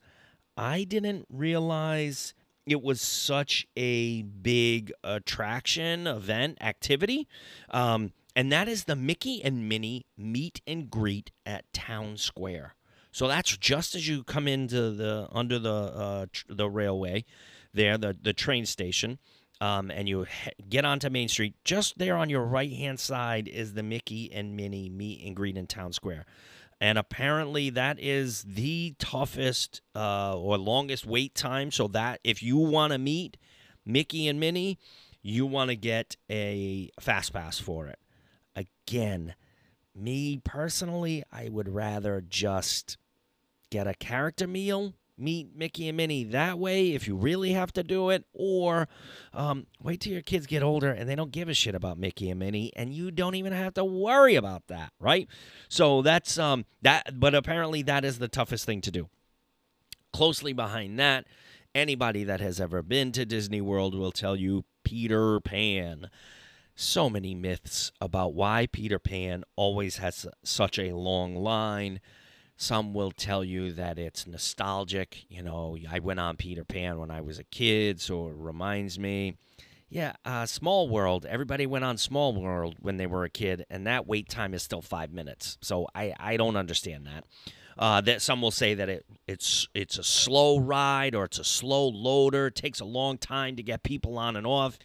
I 0.57 0.83
didn't 0.83 1.25
realize 1.29 2.33
it 2.65 2.81
was 2.81 2.99
such 2.99 3.65
a 3.77 4.23
big 4.23 4.91
attraction, 5.03 6.07
event, 6.07 6.57
activity. 6.59 7.27
Um, 7.69 8.11
and 8.35 8.51
that 8.51 8.67
is 8.67 8.83
the 8.83 8.95
Mickey 8.95 9.41
and 9.43 9.69
Minnie 9.69 10.05
meet 10.17 10.61
and 10.67 10.91
greet 10.91 11.31
at 11.45 11.71
Town 11.73 12.17
Square. 12.17 12.75
So 13.11 13.27
that's 13.27 13.57
just 13.57 13.95
as 13.95 14.07
you 14.07 14.23
come 14.23 14.47
into 14.47 14.91
the 14.91 15.27
under 15.31 15.57
the 15.57 15.73
uh, 15.73 16.25
tr- 16.31 16.45
the 16.49 16.69
railway, 16.69 17.25
there 17.73 17.97
the 17.97 18.15
the 18.21 18.33
train 18.33 18.65
station 18.65 19.17
um, 19.61 19.91
and 19.91 20.07
you 20.07 20.25
get 20.69 20.85
onto 20.85 21.09
Main 21.09 21.27
Street. 21.27 21.55
Just 21.63 21.97
there 21.97 22.17
on 22.17 22.29
your 22.29 22.43
right 22.43 22.71
hand 22.71 22.99
side 22.99 23.47
is 23.47 23.73
the 23.73 23.83
Mickey 23.83 24.31
and 24.31 24.55
Minnie 24.55 24.89
meet 24.89 25.25
and 25.25 25.35
greet 25.35 25.57
in 25.57 25.67
Town 25.67 25.93
Square. 25.93 26.25
And 26.79 26.97
apparently, 26.97 27.71
that 27.71 27.99
is 27.99 28.43
the 28.43 28.93
toughest 28.99 29.81
uh, 29.95 30.37
or 30.37 30.57
longest 30.57 31.05
wait 31.05 31.33
time. 31.33 31.71
So, 31.71 31.87
that 31.89 32.19
if 32.23 32.43
you 32.43 32.57
want 32.57 32.93
to 32.93 32.99
meet 32.99 33.37
Mickey 33.83 34.27
and 34.27 34.39
Minnie, 34.39 34.77
you 35.23 35.47
want 35.47 35.71
to 35.71 35.75
get 35.75 36.17
a 36.29 36.89
fast 36.99 37.33
pass 37.33 37.57
for 37.59 37.87
it. 37.87 37.97
Again, 38.55 39.33
me 39.95 40.39
personally, 40.43 41.23
I 41.31 41.49
would 41.49 41.67
rather 41.67 42.21
just 42.21 42.97
get 43.71 43.87
a 43.87 43.95
character 43.95 44.47
meal 44.47 44.93
meet 45.17 45.55
Mickey 45.55 45.87
and 45.87 45.97
Minnie 45.97 46.23
that 46.25 46.59
way 46.59 46.93
if 46.93 47.07
you 47.07 47.15
really 47.15 47.51
have 47.53 47.73
to 47.73 47.83
do 47.83 48.09
it, 48.09 48.25
or 48.33 48.87
um, 49.33 49.67
wait 49.81 50.01
till 50.01 50.13
your 50.13 50.21
kids 50.21 50.45
get 50.45 50.63
older 50.63 50.91
and 50.91 51.09
they 51.09 51.15
don't 51.15 51.31
give 51.31 51.49
a 51.49 51.53
shit 51.53 51.75
about 51.75 51.97
Mickey 51.97 52.29
and 52.29 52.39
Minnie, 52.39 52.71
and 52.75 52.93
you 52.93 53.11
don't 53.11 53.35
even 53.35 53.53
have 53.53 53.73
to 53.75 53.83
worry 53.85 54.35
about 54.35 54.67
that, 54.67 54.91
right? 54.99 55.27
So 55.69 56.01
that's 56.01 56.37
um 56.37 56.65
that, 56.81 57.19
but 57.19 57.35
apparently 57.35 57.81
that 57.83 58.05
is 58.05 58.19
the 58.19 58.27
toughest 58.27 58.65
thing 58.65 58.81
to 58.81 58.91
do. 58.91 59.09
Closely 60.13 60.53
behind 60.53 60.99
that, 60.99 61.25
anybody 61.75 62.23
that 62.23 62.39
has 62.39 62.59
ever 62.59 62.81
been 62.81 63.11
to 63.11 63.25
Disney 63.25 63.61
World 63.61 63.93
will 63.95 64.11
tell 64.11 64.35
you 64.35 64.65
Peter 64.83 65.39
Pan. 65.39 66.09
So 66.79 67.09
many 67.09 67.33
myths 67.33 67.91
about 67.99 68.35
why 68.35 68.67
Peter 68.71 68.99
Pan 68.99 69.43
always 69.55 69.97
has 69.97 70.27
such 70.43 70.77
a 70.77 70.93
long 70.93 71.35
line 71.35 71.99
some 72.57 72.93
will 72.93 73.11
tell 73.11 73.43
you 73.43 73.71
that 73.73 73.99
it's 73.99 74.25
nostalgic. 74.25 75.25
You 75.29 75.43
know, 75.43 75.77
I 75.89 75.99
went 75.99 76.19
on 76.19 76.37
Peter 76.37 76.65
Pan 76.65 76.99
when 76.99 77.11
I 77.11 77.21
was 77.21 77.37
a 77.37 77.43
kid, 77.43 78.01
so 78.01 78.27
it 78.27 78.35
reminds 78.35 78.97
me. 78.97 79.37
Yeah, 79.89 80.13
uh, 80.25 80.45
Small 80.45 80.89
World. 80.89 81.25
Everybody 81.25 81.65
went 81.65 81.85
on 81.85 81.97
Small 81.97 82.33
World 82.33 82.75
when 82.81 82.97
they 82.97 83.07
were 83.07 83.23
a 83.23 83.29
kid, 83.29 83.65
and 83.69 83.87
that 83.87 84.05
wait 84.05 84.27
time 84.27 84.53
is 84.53 84.63
still 84.63 84.81
five 84.81 85.13
minutes. 85.13 85.57
So 85.61 85.87
I, 85.95 86.13
I 86.19 86.35
don't 86.35 86.57
understand 86.57 87.05
that. 87.05 87.23
Uh, 87.79 88.01
that 88.01 88.21
some 88.23 88.41
will 88.41 88.51
say 88.51 88.73
that 88.73 88.89
it 88.89 89.05
it's 89.27 89.67
it's 89.75 89.99
a 89.99 90.03
slow 90.03 90.57
ride 90.59 91.13
or 91.13 91.25
it's 91.25 91.37
a 91.37 91.43
slow 91.43 91.87
loader. 91.87 92.47
It 92.47 92.55
takes 92.55 92.79
a 92.79 92.85
long 92.85 93.19
time 93.19 93.55
to 93.55 93.61
get 93.61 93.83
people 93.83 94.17
on 94.17 94.35
and 94.35 94.47
off 94.47 94.79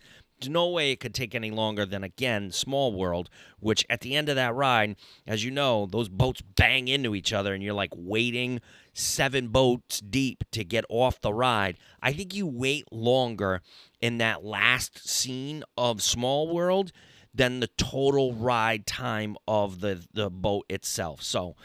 no 0.48 0.68
way 0.68 0.92
it 0.92 1.00
could 1.00 1.14
take 1.14 1.34
any 1.34 1.50
longer 1.50 1.84
than 1.86 2.04
again 2.04 2.50
Small 2.50 2.92
World, 2.92 3.28
which 3.60 3.84
at 3.88 4.00
the 4.00 4.16
end 4.16 4.28
of 4.28 4.36
that 4.36 4.54
ride, 4.54 4.96
as 5.26 5.44
you 5.44 5.50
know, 5.50 5.86
those 5.86 6.08
boats 6.08 6.42
bang 6.42 6.88
into 6.88 7.14
each 7.14 7.32
other, 7.32 7.54
and 7.54 7.62
you're 7.62 7.74
like 7.74 7.92
waiting 7.94 8.60
seven 8.94 9.48
boats 9.48 10.00
deep 10.00 10.44
to 10.52 10.64
get 10.64 10.84
off 10.88 11.20
the 11.20 11.32
ride. 11.32 11.78
I 12.02 12.12
think 12.12 12.34
you 12.34 12.46
wait 12.46 12.92
longer 12.92 13.62
in 14.00 14.18
that 14.18 14.44
last 14.44 15.08
scene 15.08 15.64
of 15.76 16.02
Small 16.02 16.52
World 16.52 16.92
than 17.34 17.60
the 17.60 17.70
total 17.78 18.34
ride 18.34 18.86
time 18.86 19.36
of 19.48 19.80
the 19.80 20.04
the 20.12 20.30
boat 20.30 20.66
itself. 20.68 21.22
So 21.22 21.56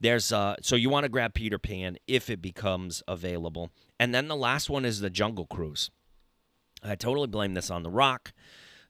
there's 0.00 0.32
uh 0.32 0.56
so 0.60 0.76
you 0.76 0.90
want 0.90 1.04
to 1.04 1.08
grab 1.08 1.34
Peter 1.34 1.58
Pan 1.58 1.96
if 2.06 2.28
it 2.28 2.42
becomes 2.42 3.02
available. 3.08 3.70
And 3.98 4.14
then 4.14 4.28
the 4.28 4.36
last 4.36 4.68
one 4.68 4.84
is 4.84 5.00
the 5.00 5.10
Jungle 5.10 5.46
Cruise. 5.46 5.90
I 6.84 6.96
totally 6.96 7.28
blame 7.28 7.54
this 7.54 7.70
on 7.70 7.82
The 7.82 7.90
Rock. 7.90 8.32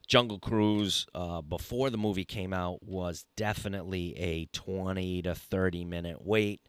Jungle 0.07 0.37
Cruise 0.37 1.07
uh, 1.15 1.41
before 1.41 1.89
the 1.89 1.97
movie 1.97 2.25
came 2.25 2.53
out 2.53 2.83
was 2.83 3.25
definitely 3.35 4.15
a 4.17 4.45
20 4.53 5.23
to 5.23 5.33
30 5.33 5.85
minute 5.85 6.17
wait, 6.23 6.61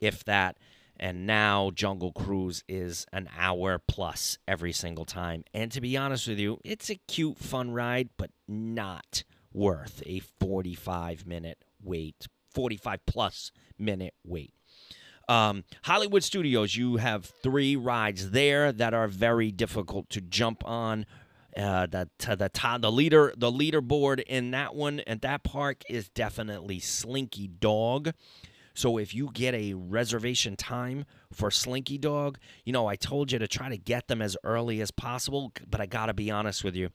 if 0.00 0.24
that. 0.24 0.58
And 0.98 1.26
now 1.26 1.70
Jungle 1.70 2.12
Cruise 2.12 2.62
is 2.68 3.06
an 3.12 3.28
hour 3.36 3.78
plus 3.78 4.38
every 4.46 4.72
single 4.72 5.06
time. 5.06 5.44
And 5.54 5.72
to 5.72 5.80
be 5.80 5.96
honest 5.96 6.28
with 6.28 6.38
you, 6.38 6.58
it's 6.62 6.90
a 6.90 7.00
cute, 7.08 7.38
fun 7.38 7.72
ride, 7.72 8.10
but 8.18 8.30
not 8.46 9.24
worth 9.52 10.02
a 10.04 10.20
45 10.38 11.26
minute 11.26 11.64
wait, 11.82 12.26
45 12.52 13.06
plus 13.06 13.50
minute 13.78 14.14
wait. 14.24 14.52
Um, 15.30 15.62
Hollywood 15.82 16.24
Studios, 16.24 16.74
you 16.74 16.96
have 16.96 17.24
three 17.24 17.76
rides 17.76 18.32
there 18.32 18.72
that 18.72 18.92
are 18.94 19.06
very 19.06 19.52
difficult 19.52 20.10
to 20.10 20.20
jump 20.20 20.66
on. 20.66 21.06
Uh, 21.56 21.86
the 21.86 22.08
to 22.18 22.34
the 22.34 22.50
the 22.80 22.90
leader, 22.90 23.32
the 23.36 23.50
leaderboard 23.50 24.20
in 24.26 24.50
that 24.50 24.74
one 24.74 25.00
at 25.06 25.22
that 25.22 25.44
park 25.44 25.82
is 25.88 26.08
definitely 26.08 26.80
Slinky 26.80 27.46
Dog. 27.46 28.10
So 28.74 28.98
if 28.98 29.14
you 29.14 29.30
get 29.32 29.54
a 29.54 29.74
reservation 29.74 30.56
time 30.56 31.04
for 31.32 31.52
Slinky 31.52 31.96
Dog, 31.96 32.38
you 32.64 32.72
know 32.72 32.88
I 32.88 32.96
told 32.96 33.30
you 33.30 33.38
to 33.38 33.46
try 33.46 33.68
to 33.68 33.78
get 33.78 34.08
them 34.08 34.20
as 34.20 34.36
early 34.42 34.80
as 34.80 34.90
possible. 34.90 35.52
But 35.68 35.80
I 35.80 35.86
gotta 35.86 36.14
be 36.14 36.32
honest 36.32 36.64
with 36.64 36.74
you, 36.74 36.90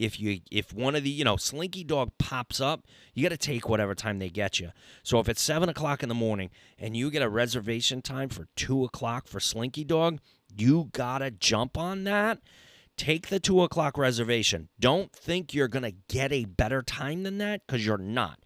if 0.00 0.18
you 0.18 0.40
if 0.50 0.72
one 0.72 0.96
of 0.96 1.04
the 1.04 1.10
you 1.10 1.24
know 1.24 1.36
Slinky 1.36 1.84
Dog 1.84 2.10
pops 2.18 2.60
up, 2.60 2.86
you 3.14 3.22
got 3.22 3.28
to 3.28 3.36
take 3.36 3.68
whatever 3.68 3.94
time 3.94 4.18
they 4.18 4.30
get 4.30 4.58
you. 4.58 4.70
So 5.02 5.20
if 5.20 5.28
it's 5.28 5.42
seven 5.42 5.68
o'clock 5.68 6.02
in 6.02 6.08
the 6.08 6.14
morning 6.14 6.50
and 6.78 6.96
you 6.96 7.10
get 7.10 7.22
a 7.22 7.28
reservation 7.28 8.02
time 8.02 8.28
for 8.28 8.48
two 8.56 8.84
o'clock 8.84 9.28
for 9.28 9.38
Slinky 9.38 9.84
Dog, 9.84 10.18
you 10.56 10.88
gotta 10.92 11.30
jump 11.30 11.78
on 11.78 12.04
that 12.04 12.40
Take 13.00 13.28
the 13.28 13.40
two 13.40 13.62
o'clock 13.62 13.96
reservation. 13.96 14.68
Don't 14.78 15.10
think 15.10 15.54
you're 15.54 15.68
to 15.68 15.94
get 16.08 16.32
a 16.32 16.44
better 16.44 16.82
time 16.82 17.22
than 17.22 17.38
that 17.38 17.62
because 17.66 17.86
you're 17.86 17.96
not. 17.96 18.40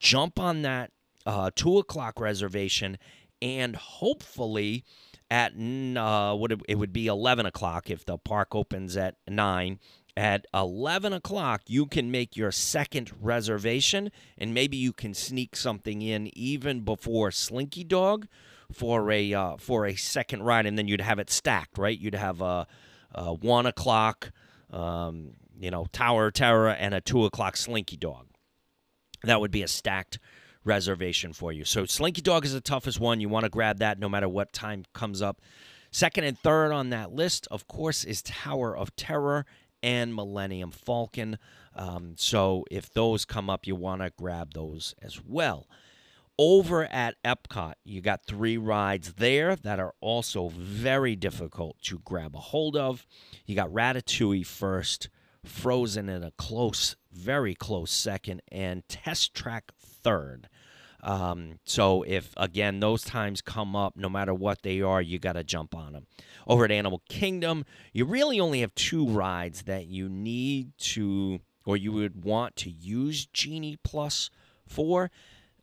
Jump 0.00 0.40
on 0.40 0.62
that 0.62 0.90
uh, 1.24 1.52
two 1.54 1.78
o'clock 1.78 2.18
reservation 2.18 2.98
and 3.40 3.76
hopefully 3.76 4.82
at 5.30 5.52
uh, 5.52 6.34
what 6.34 6.50
it, 6.50 6.60
it 6.68 6.78
would 6.78 6.92
be 6.92 7.06
11 7.06 7.46
o'clock 7.46 7.88
if 7.88 8.04
the 8.04 8.18
park 8.18 8.56
opens 8.56 8.96
at 8.96 9.18
9 9.28 9.78
at 10.16 10.46
11 10.54 11.12
o'clock 11.12 11.62
you 11.66 11.86
can 11.86 12.10
make 12.10 12.36
your 12.36 12.50
second 12.50 13.12
reservation 13.20 14.10
and 14.38 14.54
maybe 14.54 14.76
you 14.76 14.92
can 14.92 15.12
sneak 15.12 15.54
something 15.54 16.00
in 16.00 16.30
even 16.36 16.80
before 16.80 17.30
slinky 17.30 17.84
dog 17.84 18.26
for 18.72 19.10
a 19.10 19.34
uh, 19.34 19.56
for 19.58 19.86
a 19.86 19.94
second 19.94 20.42
ride 20.42 20.66
and 20.66 20.78
then 20.78 20.88
you'd 20.88 21.00
have 21.00 21.18
it 21.18 21.30
stacked 21.30 21.76
right 21.76 21.98
you'd 21.98 22.14
have 22.14 22.40
a 22.40 22.66
uh, 23.16 23.32
one 23.32 23.66
o'clock, 23.66 24.30
um, 24.70 25.32
you 25.58 25.70
know, 25.70 25.86
Tower 25.92 26.26
of 26.26 26.34
Terror, 26.34 26.68
and 26.68 26.94
a 26.94 27.00
two 27.00 27.24
o'clock 27.24 27.56
Slinky 27.56 27.96
Dog. 27.96 28.26
That 29.24 29.40
would 29.40 29.50
be 29.50 29.62
a 29.62 29.68
stacked 29.68 30.18
reservation 30.64 31.32
for 31.32 31.52
you. 31.52 31.64
So 31.64 31.86
Slinky 31.86 32.20
Dog 32.20 32.44
is 32.44 32.52
the 32.52 32.60
toughest 32.60 33.00
one. 33.00 33.20
You 33.20 33.28
want 33.28 33.44
to 33.44 33.50
grab 33.50 33.78
that 33.78 33.98
no 33.98 34.08
matter 34.08 34.28
what 34.28 34.52
time 34.52 34.84
comes 34.92 35.22
up. 35.22 35.40
Second 35.90 36.24
and 36.24 36.38
third 36.38 36.72
on 36.72 36.90
that 36.90 37.12
list, 37.12 37.48
of 37.50 37.66
course, 37.66 38.04
is 38.04 38.20
Tower 38.22 38.76
of 38.76 38.94
Terror 38.96 39.46
and 39.82 40.14
Millennium 40.14 40.70
Falcon. 40.70 41.38
Um, 41.74 42.14
so 42.16 42.64
if 42.70 42.90
those 42.90 43.24
come 43.24 43.50
up, 43.50 43.66
you 43.66 43.74
want 43.74 44.02
to 44.02 44.10
grab 44.16 44.54
those 44.54 44.94
as 45.02 45.20
well. 45.24 45.66
Over 46.38 46.84
at 46.84 47.16
Epcot, 47.24 47.74
you 47.82 48.02
got 48.02 48.26
three 48.26 48.58
rides 48.58 49.14
there 49.14 49.56
that 49.56 49.80
are 49.80 49.94
also 50.00 50.48
very 50.48 51.16
difficult 51.16 51.80
to 51.84 52.00
grab 52.04 52.34
a 52.34 52.40
hold 52.40 52.76
of. 52.76 53.06
You 53.46 53.54
got 53.54 53.70
Ratatouille 53.70 54.44
first, 54.44 55.08
Frozen 55.44 56.08
in 56.08 56.22
a 56.22 56.32
close, 56.32 56.96
very 57.10 57.54
close 57.54 57.90
second, 57.90 58.42
and 58.52 58.86
Test 58.88 59.32
Track 59.34 59.72
third. 59.78 60.48
Um, 61.06 61.60
so 61.64 62.02
if 62.02 62.34
again 62.36 62.80
those 62.80 63.04
times 63.04 63.40
come 63.40 63.76
up, 63.76 63.96
no 63.96 64.08
matter 64.08 64.34
what 64.34 64.62
they 64.62 64.82
are, 64.82 65.00
you 65.00 65.20
got 65.20 65.34
to 65.34 65.44
jump 65.44 65.74
on 65.74 65.92
them. 65.92 66.06
Over 66.48 66.64
at 66.64 66.72
Animal 66.72 67.00
Kingdom, 67.08 67.64
you 67.92 68.04
really 68.04 68.40
only 68.40 68.60
have 68.60 68.74
two 68.74 69.06
rides 69.06 69.62
that 69.62 69.86
you 69.86 70.08
need 70.08 70.76
to, 70.78 71.38
or 71.64 71.76
you 71.76 71.92
would 71.92 72.24
want 72.24 72.56
to 72.56 72.70
use 72.70 73.26
Genie 73.26 73.78
Plus 73.84 74.30
for. 74.66 75.12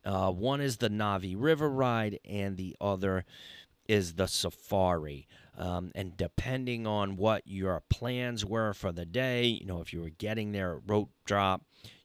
Uh, 0.06 0.32
one 0.32 0.62
is 0.62 0.78
the 0.78 0.90
Na'vi 0.90 1.36
River 1.38 1.70
ride, 1.70 2.20
and 2.24 2.56
the 2.56 2.76
other 2.80 3.26
is 3.86 4.14
the 4.14 4.28
Safari. 4.28 5.28
Um, 5.58 5.92
and 5.94 6.16
depending 6.16 6.88
on 6.88 7.18
what 7.18 7.44
your 7.46 7.84
plans 7.90 8.46
were 8.46 8.74
for 8.74 8.94
the 8.94 9.06
day, 9.06 9.46
you 9.46 9.66
know, 9.66 9.82
if 9.82 9.92
you 9.92 10.02
were 10.02 10.10
getting 10.10 10.54
there 10.54 10.78
at 10.78 10.82
rope 10.88 11.12
drop, 11.26 11.64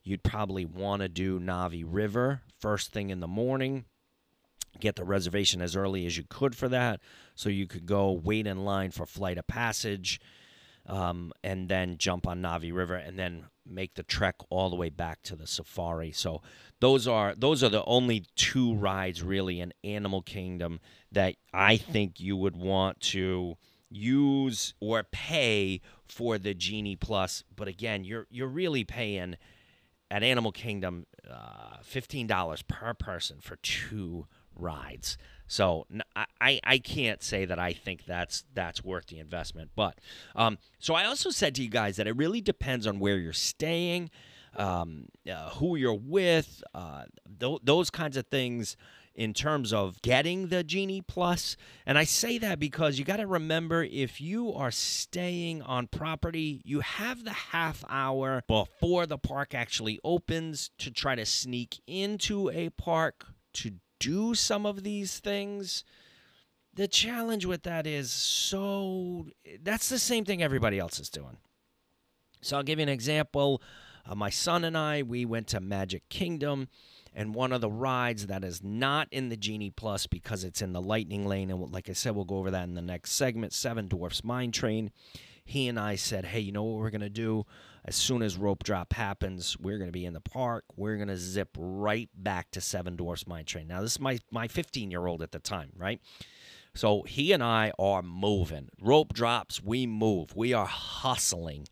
you'd 0.09 0.23
probably 0.23 0.65
want 0.65 1.03
to 1.03 1.09
do 1.09 1.39
Na'vi 1.39 1.85
River 1.87 2.41
first 2.59 2.93
thing 2.93 3.11
in 3.11 3.21
the 3.21 3.29
morning. 3.29 3.85
Get 4.81 4.97
the 4.97 5.05
reservation 5.05 5.61
as 5.61 5.77
early 5.77 6.07
as 6.07 6.17
you 6.17 6.25
could 6.29 6.55
for 6.55 6.69
that, 6.69 7.01
so 7.35 7.49
you 7.49 7.67
could 7.67 7.87
go 7.87 8.13
wait 8.13 8.47
in 8.47 8.65
line 8.65 8.91
for 8.91 9.07
flight 9.07 9.39
of 9.39 9.47
passage, 9.47 10.21
um, 10.87 11.33
and 11.43 11.69
then 11.69 11.99
jump 11.99 12.27
on 12.27 12.41
Navi 12.41 12.73
River, 12.73 12.95
and 12.95 13.19
then 13.19 13.47
make 13.67 13.95
the 13.95 14.03
trek 14.03 14.37
all 14.51 14.71
the 14.71 14.77
way 14.77 14.89
back 14.89 15.23
to 15.23 15.37
the 15.37 15.47
safari. 15.47 16.13
So 16.13 16.43
those 16.81 17.09
are 17.09 17.35
those 17.35 17.63
are 17.63 17.69
the 17.69 17.85
only 17.85 18.25
two 18.37 18.75
rides 18.75 19.23
really 19.23 19.61
in 19.61 19.73
Animal 19.83 20.23
Kingdom 20.23 20.81
that 21.13 21.35
I 21.53 21.77
think 21.77 22.21
you 22.21 22.37
would 22.37 22.57
want 22.57 23.01
to 23.01 23.57
use 23.91 24.75
or 24.81 25.03
pay 25.03 25.81
for 26.07 26.39
the 26.39 26.55
Genie 26.55 26.97
Plus. 26.97 27.43
But 27.55 27.69
again, 27.69 28.05
you're 28.05 28.27
you're 28.31 28.49
really 28.49 28.85
paying 28.85 29.37
at 30.11 30.23
Animal 30.23 30.53
Kingdom 30.53 31.07
uh, 31.31 31.77
fifteen 31.83 32.27
dollars 32.27 32.63
per 32.63 32.95
person 32.95 33.39
for 33.41 33.57
two 33.57 34.27
rides. 34.55 35.19
So 35.47 35.87
I, 36.41 36.61
I 36.63 36.79
can't 36.79 37.23
say 37.23 37.47
that 37.47 37.59
I 37.59 37.73
think 37.73 38.05
that's 38.05 38.45
that's 38.53 38.85
worth 38.85 39.07
the 39.07 39.19
investment. 39.19 39.71
But 39.75 39.99
um, 40.37 40.59
so 40.79 40.95
I 40.95 41.07
also 41.07 41.31
said 41.31 41.55
to 41.55 41.63
you 41.63 41.71
guys 41.71 41.97
that 41.97 42.07
it 42.07 42.17
really 42.17 42.41
depends 42.41 42.87
on 42.87 42.99
where 42.99 43.17
you're 43.17 43.33
staying, 43.33 44.11
um, 44.57 45.07
uh, 45.31 45.51
who 45.51 45.77
you're 45.77 45.95
with, 45.95 46.63
uh, 46.75 47.05
th- 47.41 47.61
those 47.63 47.89
kinds 47.89 48.17
of 48.19 48.27
things 48.27 48.77
in 49.19 49.35
terms 49.35 49.73
of 49.73 50.01
getting 50.01 50.47
the 50.47 50.63
Genie 50.63 51.03
Plus. 51.03 51.57
And 51.85 51.99
I 51.99 52.05
say 52.05 52.39
that 52.39 52.61
because 52.61 53.01
you 53.01 53.05
got 53.05 53.17
to 53.17 53.27
remember 53.27 53.83
if 53.83 54.21
you 54.21 54.55
are 54.55 54.71
staying 54.71 55.61
on 55.63 55.89
property, 55.89 56.63
you 56.65 56.81
have 56.81 57.25
the 57.25 57.33
half 57.33 57.85
hour 57.89 58.45
before 58.47 59.07
the 59.07 59.19
park 59.19 59.57
actually 59.57 59.99
opens 60.05 60.71
to 60.79 60.93
try 60.93 61.17
to 61.17 61.27
sneak 61.27 61.81
into 61.89 62.49
a 62.51 62.71
park 62.71 63.27
to 63.55 63.73
do 63.99 64.37
some 64.37 64.65
of 64.65 64.85
these 64.85 65.19
things. 65.19 65.83
The 66.73 66.87
challenge 66.87 67.45
with 67.45 67.65
that 67.65 67.89
is 67.89 68.13
so 68.13 69.27
that's 69.65 69.89
the 69.89 69.99
same 69.99 70.25
thing 70.25 70.45
everybody 70.45 70.79
else 70.79 71.01
is 71.01 71.09
doing. 71.09 71.39
So 72.41 72.57
I'll 72.57 72.63
give 72.63 72.79
you 72.79 72.85
an 72.85 72.89
example. 72.89 73.61
Uh, 74.09 74.15
my 74.15 74.31
son 74.31 74.63
and 74.63 74.79
I, 74.79 75.03
we 75.03 75.25
went 75.25 75.49
to 75.49 75.61
Magic 75.61 76.09
Kingdom, 76.09 76.69
and 77.19 77.35
one 77.35 77.53
of 77.53 77.61
the 77.61 77.71
rides 77.71 78.29
that 78.29 78.45
is 78.45 78.63
not 78.63 79.09
in 79.11 79.29
the 79.29 79.37
Genie 79.37 79.71
Plus 79.71 80.07
because 80.07 80.45
it's 80.45 80.63
in 80.63 80.73
the 80.73 80.81
Lightning 80.81 81.27
Lane, 81.27 81.51
and 81.51 81.73
like 81.73 81.91
I 81.91 81.93
said, 81.93 82.15
we'll 82.15 82.25
go 82.25 82.37
over 82.37 82.51
that 82.51 82.69
in 82.69 82.75
the 82.75 82.83
next 82.83 83.13
segment. 83.13 83.53
Seven 83.53 83.89
Dwarfs 83.89 84.25
Mine 84.25 84.53
Train. 84.53 84.91
He 85.45 85.69
and 85.69 85.79
I 85.79 85.97
said, 85.97 86.27
"Hey, 86.27 86.41
you 86.41 86.53
know 86.53 86.63
what 86.63 86.79
we're 86.79 86.91
gonna 86.91 87.11
do? 87.11 87.45
as 87.89 87.97
soon 87.97 88.21
as 88.21 88.37
rope 88.37 88.65
drop 88.65 88.93
happens, 88.93 89.57
we're 89.59 89.79
going 89.79 89.89
to 89.89 89.93
be 89.93 90.05
in 90.05 90.13
the 90.13 90.21
park. 90.21 90.65
We're 90.77 90.97
going 90.97 91.09
to 91.09 91.17
zip 91.17 91.49
right 91.57 92.11
back 92.15 92.51
to 92.51 92.61
Seven 92.61 92.97
Dwarfs 92.97 93.27
Mine 93.27 93.47
Train. 93.47 93.67
Now, 93.67 93.81
this 93.81 93.93
is 93.93 94.01
my 94.01 94.19
my 94.31 94.47
15 94.47 94.91
year 94.91 95.07
old 95.07 95.23
at 95.23 95.33
the 95.33 95.39
time, 95.39 95.71
right? 95.75 95.99
So 96.75 97.03
he 97.05 97.33
and 97.33 97.43
I 97.43 97.73
are 97.79 98.03
moving. 98.03 98.69
Rope 98.79 99.15
drops, 99.15 99.63
we 99.63 99.87
move. 99.87 100.37
We 100.37 100.53
are 100.53 100.67
hustling 100.67 101.67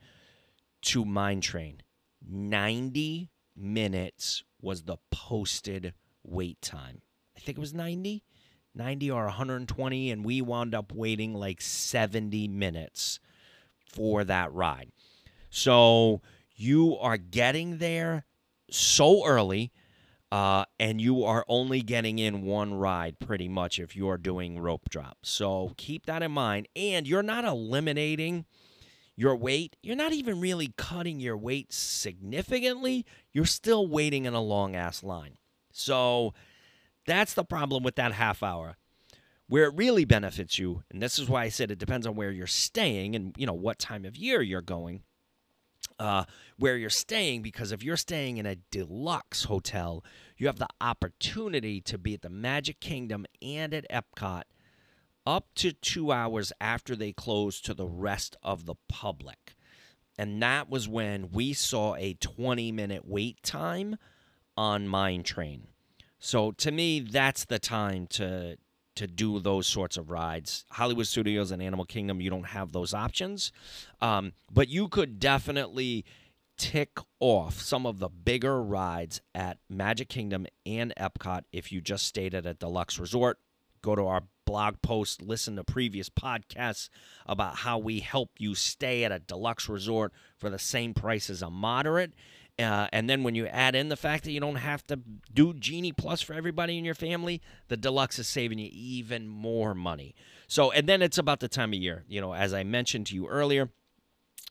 to 0.83 1.05
Mine 1.05 1.43
Train. 1.43 1.83
90 2.27 3.31
minutes 3.55 4.43
was 4.67 4.83
the 4.83 4.97
posted 5.13 5.95
wait 6.25 6.61
time. 6.61 7.01
I 7.37 7.41
think 7.41 7.57
it 7.57 7.61
was 7.61 7.73
90, 7.73 8.25
90 8.75 9.11
or 9.13 9.27
120, 9.27 10.11
and 10.11 10.25
we 10.25 10.43
wound 10.43 10.75
up 10.75 10.93
waiting 10.93 11.33
like 11.35 11.61
70 11.61 12.49
minutes 12.49 13.21
for 13.95 14.25
that 14.25 14.53
ride. 14.53 14.91
So 15.51 16.21
you 16.57 16.99
are 16.99 17.17
getting 17.17 17.79
there 17.79 18.27
so 18.69 19.25
early, 19.25 19.71
uh, 20.33 20.65
and 20.81 21.01
you 21.01 21.23
are 21.23 21.45
only 21.47 21.81
getting 21.81 22.19
in 22.19 22.43
one 22.43 22.75
ride 22.75 23.21
pretty 23.21 23.49
much 23.49 23.79
if 23.79 23.95
you're 23.95 24.19
doing 24.19 24.59
rope 24.59 24.89
drop. 24.91 25.19
So 25.23 25.75
keep 25.77 26.07
that 26.07 26.25
in 26.25 26.33
mind. 26.33 26.67
And 26.75 27.07
you're 27.07 27.23
not 27.23 27.45
eliminating 27.45 28.47
your 29.17 29.37
wait, 29.37 29.77
you're 29.83 29.97
not 29.97 30.13
even 30.13 30.41
really 30.41 30.73
cutting 30.77 31.21
your 31.21 31.37
wait 31.37 31.73
significantly. 31.73 33.07
You're 33.33 33.47
still 33.47 33.87
waiting 33.87 34.27
in 34.27 34.35
a 34.35 34.41
long 34.41 34.77
ass 34.77 35.03
line. 35.03 35.39
So 35.73 36.35
that's 37.07 37.35
the 37.35 37.45
problem 37.45 37.83
with 37.83 37.97
that 37.97 38.13
half 38.13 38.43
hour. 38.43 38.77
Where 39.49 39.65
it 39.65 39.75
really 39.77 40.05
benefits 40.05 40.59
you, 40.59 40.83
and 40.91 41.01
this 41.01 41.21
is 41.21 41.29
why 41.29 41.45
I 41.45 41.51
said 41.51 41.71
it 41.71 41.79
depends 41.79 42.05
on 42.05 42.17
where 42.17 42.33
you're 42.33 42.49
staying 42.49 43.15
and 43.15 43.33
you 43.39 43.47
know 43.47 43.55
what 43.55 43.79
time 43.79 44.05
of 44.05 44.17
year 44.17 44.43
you're 44.43 44.61
going 44.61 45.03
uh, 45.99 46.25
where 46.59 46.77
you're 46.77 46.91
staying 46.91 47.43
because 47.43 47.73
if 47.73 47.83
you're 47.83 47.97
staying 47.97 48.37
in 48.37 48.47
a 48.47 48.57
deluxe 48.71 49.45
hotel, 49.45 50.05
you 50.37 50.47
have 50.47 50.59
the 50.59 50.69
opportunity 50.81 51.81
to 51.81 51.99
be 51.99 52.15
at 52.15 52.23
the 52.23 52.31
Magic 52.31 52.81
Kingdom 52.81 53.27
and 53.41 53.73
at 53.73 53.87
Epcot 53.91 54.43
up 55.27 55.49
to 55.57 55.73
two 55.73 56.13
hours 56.13 56.53
after 56.61 56.95
they 56.95 57.13
closed 57.13 57.65
to 57.67 57.75
the 57.75 57.87
rest 57.87 58.37
of 58.43 58.67
the 58.67 58.77
public. 58.89 59.57
And 60.19 60.43
that 60.43 60.71
was 60.71 60.89
when 60.89 61.31
we 61.31 61.53
saw 61.53 61.95
a 61.97 62.15
20 62.15 62.73
minute 62.73 63.03
wait 63.05 63.43
time 63.43 63.97
on 64.57 64.89
Mine 64.89 65.23
Train. 65.23 65.69
So 66.19 66.53
to 66.53 66.71
me, 66.71 67.01
that's 67.01 67.45
the 67.45 67.59
time 67.59 68.07
to 68.09 68.57
to 68.95 69.07
do 69.07 69.39
those 69.41 69.67
sorts 69.67 69.99
of 69.99 70.11
rides. 70.11 70.65
Hollywood 70.71 71.07
Studios 71.07 71.51
and 71.51 71.63
Animal 71.63 71.85
Kingdom, 71.85 72.23
you 72.23 72.31
don't 72.31 72.47
have 72.47 72.73
those 72.73 72.95
options, 72.95 73.53
um, 74.01 74.33
but 74.51 74.69
you 74.69 74.89
could 74.89 75.21
definitely 75.21 76.07
tick 76.57 76.99
off 77.21 77.61
some 77.61 77.85
of 77.85 77.99
the 77.99 78.09
bigger 78.09 78.63
rides 78.63 79.21
at 79.35 79.59
Magic 79.69 80.09
Kingdom 80.09 80.47
and 80.65 80.95
Epcot 80.99 81.43
if 81.53 81.71
you 81.71 81.83
just 81.83 82.07
stayed 82.07 82.35
at 82.35 82.47
a 82.47 82.55
deluxe 82.55 82.99
resort. 82.99 83.39
Go 83.83 83.95
to 83.95 84.07
our 84.07 84.23
blog 84.45 84.81
post, 84.81 85.21
listen 85.21 85.57
to 85.57 85.65
previous 85.65 86.09
podcasts 86.09 86.89
about 87.27 87.57
how 87.57 87.79
we 87.79 88.01
help 88.01 88.31
you 88.39 88.55
stay 88.55 89.05
at 89.05 89.13
a 89.13 89.19
deluxe 89.19 89.69
resort 89.69 90.13
for 90.39 90.49
the 90.49 90.59
same 90.59 90.95
price 90.95 91.29
as 91.29 91.43
a 91.43 91.51
moderate. 91.51 92.13
Uh, 92.59 92.87
and 92.91 93.11
then 93.11 93.23
when 93.23 93.35
you 93.35 93.47
add 93.49 93.75
in 93.75 93.91
the 93.91 93.97
fact 93.97 94.25
that 94.25 94.31
you 94.31 94.41
don't 94.41 94.57
have 94.57 94.87
to 94.87 94.99
do 95.35 95.53
Genie 95.53 95.93
Plus 95.93 96.23
for 96.23 96.33
everybody 96.33 96.79
in 96.79 96.87
your 96.87 96.95
family, 96.95 97.43
the 97.69 97.77
deluxe 97.77 98.19
is 98.19 98.27
saving 98.27 98.59
you 98.59 98.71
even 98.73 99.29
more 99.29 99.75
money. 99.75 100.15
So, 100.47 100.71
and 100.71 100.89
then 100.89 101.03
it's 101.03 101.19
about 101.19 101.41
the 101.41 101.49
time 101.49 101.75
of 101.75 101.79
year. 101.79 102.05
You 102.09 102.23
know, 102.23 102.33
as 102.33 102.55
I 102.55 102.63
mentioned 102.63 103.09
to 103.09 103.15
you 103.15 103.27
earlier, 103.27 103.69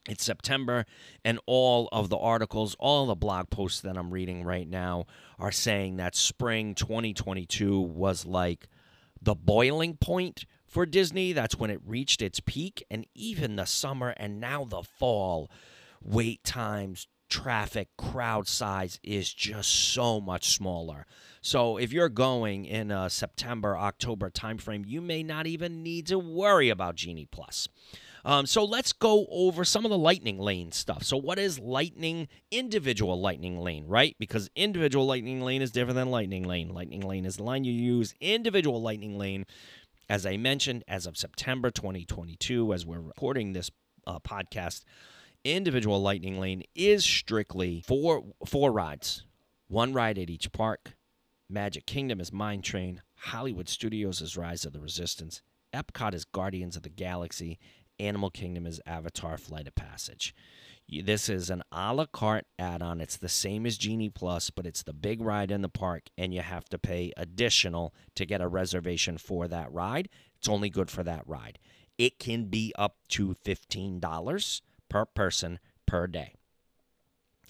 it's 0.07 0.23
September, 0.23 0.85
and 1.23 1.39
all 1.47 1.89
of 1.91 2.09
the 2.09 2.17
articles, 2.17 2.75
all 2.77 3.07
the 3.07 3.15
blog 3.15 3.49
posts 3.49 3.81
that 3.81 3.97
I'm 3.97 4.11
reading 4.11 4.43
right 4.43 4.67
now 4.67 5.07
are 5.39 5.51
saying 5.51 5.97
that 5.97 6.15
spring 6.15 6.75
2022 6.75 7.79
was 7.79 8.23
like 8.23 8.67
the 9.25 9.35
boiling 9.35 9.97
point 9.97 10.45
for 10.65 10.85
Disney. 10.85 11.33
That's 11.33 11.57
when 11.57 11.69
it 11.69 11.81
reached 11.85 12.21
its 12.21 12.39
peak, 12.39 12.85
and 12.89 13.05
even 13.13 13.57
the 13.57 13.65
summer 13.65 14.09
and 14.17 14.39
now 14.39 14.63
the 14.63 14.83
fall 14.83 15.51
wait 16.01 16.43
times, 16.43 17.07
traffic, 17.29 17.89
crowd 17.97 18.47
size 18.47 18.99
is 19.03 19.33
just 19.33 19.69
so 19.69 20.21
much 20.21 20.55
smaller. 20.55 21.07
So 21.41 21.77
if 21.77 21.91
you're 21.91 22.09
going 22.09 22.65
in 22.65 22.91
a 22.91 23.09
September, 23.09 23.77
October 23.77 24.29
timeframe, 24.29 24.83
you 24.87 25.01
may 25.01 25.23
not 25.23 25.47
even 25.47 25.83
need 25.83 26.07
to 26.07 26.19
worry 26.19 26.69
about 26.69 26.95
Genie 26.95 27.27
Plus. 27.29 27.67
Um, 28.25 28.47
so 28.47 28.65
let's 28.65 28.91
go 28.91 29.27
over 29.29 29.63
some 29.63 29.85
of 29.85 29.91
the 29.91 29.97
lightning 29.99 30.39
lane 30.39 30.71
stuff. 30.71 31.03
So 31.03 31.15
what 31.15 31.37
is 31.37 31.59
lightning 31.59 32.27
individual 32.49 33.21
lightning 33.21 33.59
lane, 33.59 33.85
right? 33.85 34.15
Because 34.19 34.49
individual 34.55 35.05
lightning 35.05 35.41
lane 35.41 35.61
is 35.61 35.71
different 35.71 35.95
than 35.95 36.09
lightning 36.09 36.43
lane. 36.43 36.69
Lightning 36.69 37.01
lane 37.01 37.25
is 37.25 37.37
the 37.37 37.43
line 37.43 37.63
you 37.63 37.71
use. 37.71 38.15
Individual 38.19 38.81
lightning 38.81 39.19
lane, 39.19 39.45
as 40.09 40.25
I 40.25 40.37
mentioned, 40.37 40.83
as 40.87 41.05
of 41.05 41.17
September 41.17 41.69
2022, 41.69 42.73
as 42.73 42.83
we're 42.83 42.99
recording 42.99 43.53
this 43.53 43.69
uh, 44.07 44.17
podcast, 44.17 44.85
individual 45.43 46.01
lightning 46.01 46.39
lane 46.39 46.63
is 46.73 47.05
strictly 47.05 47.83
four 47.85 48.23
four 48.47 48.71
rides, 48.71 49.23
one 49.67 49.93
ride 49.93 50.17
at 50.17 50.31
each 50.31 50.51
park. 50.51 50.95
Magic 51.47 51.85
Kingdom 51.85 52.19
is 52.19 52.33
Mine 52.33 52.63
Train. 52.63 53.03
Hollywood 53.17 53.69
Studios 53.69 54.19
is 54.19 54.35
Rise 54.35 54.65
of 54.65 54.73
the 54.73 54.79
Resistance. 54.79 55.43
Epcot 55.71 56.15
is 56.15 56.25
Guardians 56.25 56.75
of 56.75 56.81
the 56.83 56.89
Galaxy, 56.89 57.59
Animal 57.99 58.29
Kingdom 58.29 58.65
is 58.65 58.81
Avatar 58.85 59.37
Flight 59.37 59.67
of 59.67 59.75
Passage. 59.75 60.35
This 60.87 61.29
is 61.29 61.49
an 61.49 61.63
a 61.71 61.93
la 61.93 62.05
carte 62.05 62.45
add 62.59 62.81
on. 62.81 63.01
It's 63.01 63.17
the 63.17 63.29
same 63.29 63.65
as 63.65 63.77
Genie 63.77 64.09
Plus, 64.09 64.49
but 64.49 64.67
it's 64.67 64.83
the 64.83 64.93
big 64.93 65.21
ride 65.21 65.49
in 65.49 65.61
the 65.61 65.69
park, 65.69 66.03
and 66.17 66.33
you 66.33 66.41
have 66.41 66.65
to 66.69 66.77
pay 66.77 67.11
additional 67.17 67.93
to 68.15 68.25
get 68.25 68.41
a 68.41 68.47
reservation 68.47 69.17
for 69.17 69.47
that 69.47 69.71
ride. 69.71 70.09
It's 70.37 70.47
only 70.47 70.69
good 70.69 70.91
for 70.91 71.03
that 71.03 71.23
ride. 71.25 71.57
It 71.97 72.19
can 72.19 72.45
be 72.45 72.73
up 72.77 72.97
to 73.09 73.35
$15 73.45 74.61
per 74.89 75.05
person 75.05 75.59
per 75.85 76.07
day. 76.07 76.35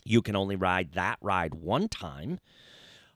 You 0.05 0.21
can 0.21 0.35
only 0.35 0.55
ride 0.55 0.93
that 0.93 1.17
ride 1.19 1.55
one 1.55 1.89
time, 1.89 2.39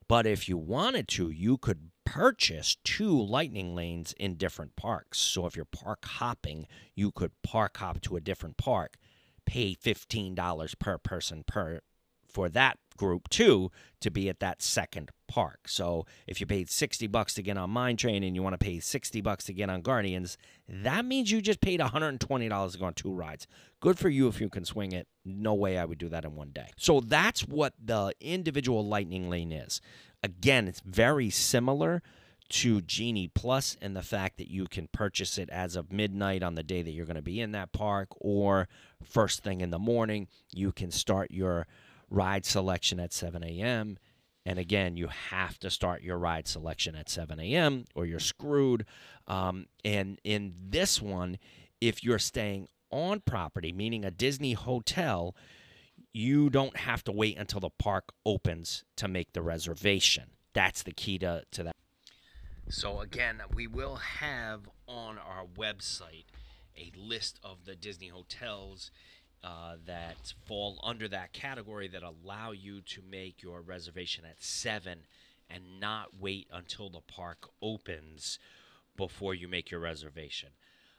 but 0.08 0.26
if 0.26 0.50
you 0.50 0.58
wanted 0.58 1.08
to, 1.10 1.30
you 1.30 1.58
could 1.58 1.89
purchase 2.14 2.76
two 2.84 3.22
lightning 3.22 3.76
lanes 3.76 4.16
in 4.18 4.34
different 4.34 4.76
parks. 4.76 5.20
So 5.20 5.46
if 5.46 5.56
you're 5.56 5.66
park 5.66 6.04
hopping, 6.06 6.66
you 6.96 7.12
could 7.12 7.32
park 7.44 7.78
hop 7.78 8.02
to 8.02 8.16
a 8.16 8.20
different 8.20 8.58
park, 8.58 8.98
pay 9.46 9.76
$15 9.76 10.80
per 10.80 10.98
person 10.98 11.44
per 11.46 11.82
for 12.28 12.50
that 12.50 12.78
group 12.98 13.30
too 13.30 13.72
to 14.02 14.12
be 14.12 14.28
at 14.30 14.40
that 14.40 14.62
second 14.62 15.12
park. 15.28 15.68
So 15.68 16.06
if 16.28 16.40
you 16.40 16.48
paid 16.48 16.70
60 16.70 17.08
bucks 17.08 17.34
to 17.36 17.44
get 17.44 17.58
on 17.58 17.70
Mine 17.70 17.96
Train 17.96 18.24
and 18.24 18.36
you 18.36 18.44
want 18.44 18.54
to 18.54 18.64
pay 18.64 18.80
60 18.80 19.22
bucks 19.22 19.46
to 19.46 19.54
get 19.54 19.70
on 19.70 19.82
Guardians, 19.82 20.38
that 20.68 21.06
means 21.06 21.32
you 21.32 21.42
just 21.42 21.62
paid 21.62 21.80
$120 21.80 22.20
to 22.20 22.78
go 22.78 22.86
on 22.86 22.94
two 22.94 23.14
rides. 23.14 23.48
Good 23.80 23.98
for 23.98 24.10
you 24.10 24.28
if 24.28 24.42
you 24.42 24.50
can 24.50 24.66
swing 24.66 24.92
it. 24.92 25.08
No 25.24 25.54
way 25.54 25.78
I 25.78 25.86
would 25.86 25.98
do 25.98 26.10
that 26.10 26.26
in 26.26 26.36
one 26.36 26.52
day. 26.52 26.70
So 26.78 27.00
that's 27.00 27.42
what 27.48 27.74
the 27.84 28.14
individual 28.20 28.86
lightning 28.86 29.30
lane 29.30 29.52
is. 29.52 29.80
Again, 30.24 30.68
it's 30.68 30.82
very 30.82 31.30
similar 31.30 32.02
to 32.50 32.82
Genie 32.82 33.28
Plus 33.28 33.78
and 33.82 33.96
the 33.96 34.02
fact 34.02 34.38
that 34.38 34.50
you 34.50 34.66
can 34.66 34.88
purchase 34.92 35.38
it 35.38 35.50
as 35.50 35.76
of 35.76 35.94
midnight 35.94 36.42
on 36.42 36.56
the 36.56 36.64
day 36.64 36.82
that 36.82 36.92
you're 36.92 37.06
going 37.06 37.16
to 37.16 37.22
be 37.22 37.40
in 37.40 37.52
that 37.52 37.72
park 37.72 38.10
or 38.20 38.68
first 39.04 39.44
thing 39.44 39.62
in 39.62 39.70
the 39.70 39.80
morning. 39.80 40.28
You 40.52 40.72
can 40.72 40.92
start 40.92 41.32
your 41.32 41.68
ride 42.10 42.46
selection 42.46 43.00
at 43.00 43.14
7 43.14 43.44
a.m. 43.44 43.98
And 44.46 44.58
again, 44.58 44.98
you 44.98 45.08
have 45.30 45.60
to 45.60 45.70
start 45.70 46.02
your 46.02 46.18
ride 46.18 46.48
selection 46.48 46.96
at 46.96 47.08
7 47.08 47.40
a.m. 47.40 47.86
or 47.94 48.06
you're 48.06 48.20
screwed. 48.20 48.86
Um, 49.28 49.68
and 49.86 50.20
in 50.24 50.56
this 50.60 51.02
one, 51.02 51.38
if 51.80 52.04
you're 52.04 52.20
staying 52.20 52.68
on 52.90 53.20
property, 53.20 53.72
meaning 53.72 54.04
a 54.04 54.12
Disney 54.12 54.54
hotel, 54.54 55.36
you 56.14 56.50
don't 56.50 56.76
have 56.78 57.04
to 57.06 57.12
wait 57.12 57.38
until 57.38 57.60
the 57.60 57.70
park 57.70 58.14
opens 58.26 58.84
to 58.96 59.08
make 59.08 59.34
the 59.34 59.42
reservation. 59.42 60.32
That's 60.54 60.84
the 60.84 60.92
key 60.92 61.20
to, 61.20 61.44
to 61.52 61.64
that. 61.64 61.76
So, 62.70 63.00
again, 63.00 63.42
we 63.54 63.68
will 63.68 63.96
have 63.96 64.70
on 64.88 65.18
our 65.18 65.46
website 65.58 66.26
a 66.78 66.92
list 66.96 67.40
of 67.44 67.66
the 67.66 67.76
Disney 67.76 68.08
hotels 68.08 68.92
uh, 69.44 69.76
that 69.86 70.34
fall 70.46 70.80
under 70.84 71.08
that 71.08 71.34
category 71.34 71.88
that 71.88 72.04
allow 72.04 72.52
you 72.52 72.82
to 72.82 73.02
make 73.02 73.42
your 73.42 73.62
reservation 73.62 74.26
at 74.26 74.44
7 74.44 75.00
and 75.50 75.80
not 75.80 76.20
wait 76.20 76.48
until 76.52 76.90
the 76.90 77.02
park 77.02 77.50
opens 77.62 78.38
before 78.98 79.34
you 79.34 79.48
make 79.48 79.72
your 79.72 79.80
reservation. 79.80 80.50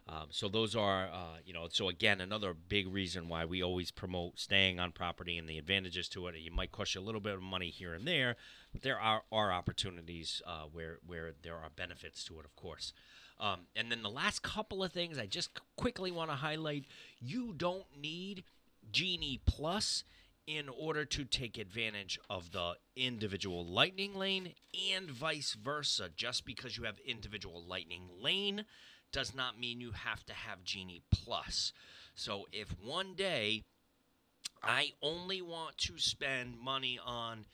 Um, 0.09 0.27
so 0.31 0.49
those 0.49 0.75
are, 0.75 1.07
uh, 1.07 1.37
you 1.45 1.53
know, 1.53 1.69
so 1.71 1.89
again, 1.89 2.21
another 2.21 2.53
big 2.53 2.93
reason 2.93 3.29
why 3.29 3.45
we 3.45 3.63
always 3.63 3.91
promote 3.91 4.41
staying 4.41 4.81
on 4.81 4.91
property 4.91 5.39
and 5.39 5.49
the 5.49 5.59
advantages 5.59 6.09
to 6.11 6.27
it. 6.27 6.35
It 6.35 6.53
might 6.53 6.73
cost 6.73 6.95
you 6.95 7.01
a 7.01 7.03
little 7.03 7.21
bit 7.21 7.35
of 7.35 7.43
money 7.43 7.69
here 7.69 7.95
and 7.95 8.07
there, 8.07 8.37
but 8.73 8.83
there 8.83 8.99
are, 8.99 9.23
are 9.31 9.53
opportunities 9.53 10.43
uh, 10.47 10.65
where 10.73 10.99
where 11.07 11.33
there 11.43 11.57
are 11.57 11.71
benefits 11.75 12.25
to 12.25 12.41
it, 12.41 12.45
of 12.45 12.57
course. 12.57 12.93
Um, 13.39 13.61
and 13.77 13.91
then 13.91 14.03
the 14.03 14.11
last 14.11 14.43
couple 14.43 14.83
of 14.83 14.93
things 14.93 15.17
I 15.17 15.27
just 15.27 15.51
quickly 15.77 16.11
want 16.11 16.31
to 16.31 16.37
highlight: 16.37 16.87
you 17.21 17.55
don't 17.57 17.87
need 17.97 18.45
Genie 18.91 19.41
Plus 19.47 20.03
in 20.47 20.69
order 20.69 21.05
to 21.05 21.25
take 21.25 21.57
advantage 21.57 22.19
of 22.29 22.51
the 22.51 22.75
individual 22.97 23.65
lightning 23.65 24.17
lane 24.17 24.55
and 24.93 25.09
vice 25.09 25.55
versa. 25.55 26.11
Just 26.17 26.45
because 26.45 26.77
you 26.77 26.83
have 26.85 26.99
individual 27.07 27.63
lightning 27.63 28.09
lane 28.21 28.65
does 29.13 29.35
not 29.35 29.59
mean 29.59 29.81
you 29.81 29.93
have 29.93 30.25
to 30.27 30.33
have 30.33 30.65
Genie 30.65 31.03
Plus. 31.11 31.73
So 32.15 32.47
if 32.53 32.75
one 32.83 33.15
day 33.15 33.63
I 34.63 34.93
only 35.03 35.41
want 35.43 35.79
to 35.79 35.99
spend 35.99 36.59
money 36.59 36.99
on 37.05 37.47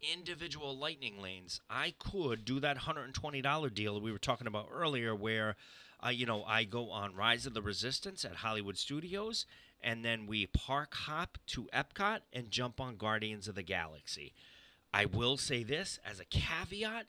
individual 0.00 0.76
lightning 0.76 1.20
lanes, 1.20 1.60
I 1.68 1.94
could 1.98 2.44
do 2.44 2.60
that 2.60 2.78
$120 2.78 3.74
deal 3.74 4.00
we 4.00 4.12
were 4.12 4.18
talking 4.18 4.46
about 4.46 4.68
earlier 4.72 5.14
where 5.14 5.56
uh, 6.04 6.10
you 6.10 6.26
know, 6.26 6.44
I 6.44 6.64
go 6.64 6.90
on 6.90 7.14
Rise 7.14 7.46
of 7.46 7.54
the 7.54 7.62
Resistance 7.62 8.24
at 8.24 8.36
Hollywood 8.36 8.78
Studios 8.78 9.46
and 9.82 10.04
then 10.04 10.26
we 10.26 10.46
park 10.46 10.94
hop 10.94 11.38
to 11.48 11.68
Epcot 11.74 12.20
and 12.32 12.50
jump 12.50 12.80
on 12.80 12.96
Guardians 12.96 13.48
of 13.48 13.54
the 13.54 13.62
Galaxy. 13.62 14.32
I 14.92 15.04
will 15.04 15.36
say 15.36 15.62
this 15.62 15.98
as 16.04 16.20
a 16.20 16.24
caveat, 16.24 17.06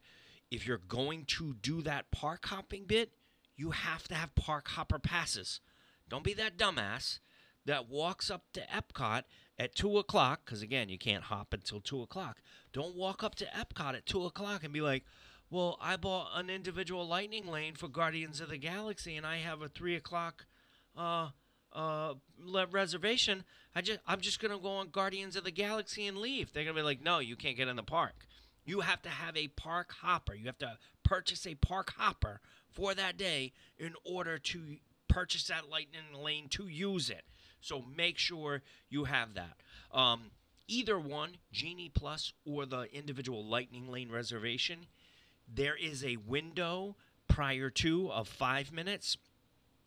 if 0.51 0.67
you're 0.67 0.77
going 0.77 1.25
to 1.25 1.55
do 1.61 1.81
that 1.83 2.11
park 2.11 2.45
hopping 2.45 2.85
bit, 2.85 3.11
you 3.59 3.71
have 3.71 4.07
to 4.07 4.15
have 4.15 4.33
park 4.35 4.69
hopper 4.69 4.99
passes. 4.99 5.59
Don't 6.07 6.23
be 6.23 6.33
that 6.35 6.57
dumbass 6.57 7.19
that 7.65 7.89
walks 7.89 8.31
up 8.31 8.45
to 8.53 8.61
Epcot 8.61 9.23
at 9.57 9.75
2 9.75 9.97
o'clock, 9.97 10.41
because 10.45 10.61
again, 10.61 10.87
you 10.87 10.97
can't 10.97 11.25
hop 11.25 11.53
until 11.53 11.81
2 11.81 12.01
o'clock. 12.01 12.37
Don't 12.71 12.95
walk 12.95 13.21
up 13.21 13.35
to 13.35 13.45
Epcot 13.45 13.95
at 13.95 14.05
2 14.05 14.23
o'clock 14.23 14.63
and 14.63 14.71
be 14.71 14.79
like, 14.79 15.03
well, 15.49 15.77
I 15.81 15.97
bought 15.97 16.31
an 16.35 16.49
individual 16.49 17.05
lightning 17.05 17.47
lane 17.47 17.75
for 17.75 17.89
Guardians 17.89 18.39
of 18.39 18.49
the 18.49 18.57
Galaxy 18.57 19.17
and 19.17 19.25
I 19.25 19.37
have 19.37 19.61
a 19.61 19.67
3 19.67 19.93
o'clock 19.93 20.45
uh, 20.97 21.29
uh, 21.73 22.13
reservation. 22.71 23.43
I 23.75 23.81
just 23.81 23.99
I'm 24.07 24.21
just 24.21 24.39
gonna 24.39 24.57
go 24.57 24.69
on 24.69 24.89
Guardians 24.89 25.35
of 25.35 25.43
the 25.43 25.51
Galaxy 25.51 26.07
and 26.07 26.17
leave. 26.17 26.53
They're 26.53 26.63
gonna 26.63 26.75
be 26.75 26.81
like, 26.81 27.03
no, 27.03 27.19
you 27.19 27.35
can't 27.35 27.57
get 27.57 27.67
in 27.67 27.75
the 27.75 27.83
park. 27.83 28.25
You 28.65 28.81
have 28.81 29.01
to 29.01 29.09
have 29.09 29.35
a 29.35 29.47
park 29.49 29.93
hopper. 30.01 30.33
You 30.33 30.45
have 30.45 30.59
to 30.59 30.77
purchase 31.09 31.47
a 31.47 31.55
park 31.55 31.93
hopper 31.97 32.39
for 32.69 32.93
that 32.93 33.17
day 33.17 33.51
in 33.79 33.93
order 34.05 34.37
to 34.37 34.77
purchase 35.07 35.47
that 35.47 35.67
lightning 35.67 36.23
lane 36.23 36.47
to 36.49 36.67
use 36.67 37.09
it. 37.09 37.23
So 37.61 37.83
make 37.97 38.19
sure 38.19 38.61
you 38.89 39.05
have 39.05 39.33
that. 39.33 39.57
Um, 39.91 40.25
either 40.67 40.99
one, 40.99 41.31
Genie 41.51 41.91
Plus 41.91 42.31
or 42.45 42.67
the 42.67 42.87
individual 42.95 43.43
lightning 43.43 43.91
lane 43.91 44.11
reservation, 44.11 44.85
there 45.51 45.75
is 45.75 46.05
a 46.05 46.17
window 46.17 46.95
prior 47.27 47.71
to 47.71 48.11
of 48.11 48.27
five 48.27 48.71
minutes 48.71 49.17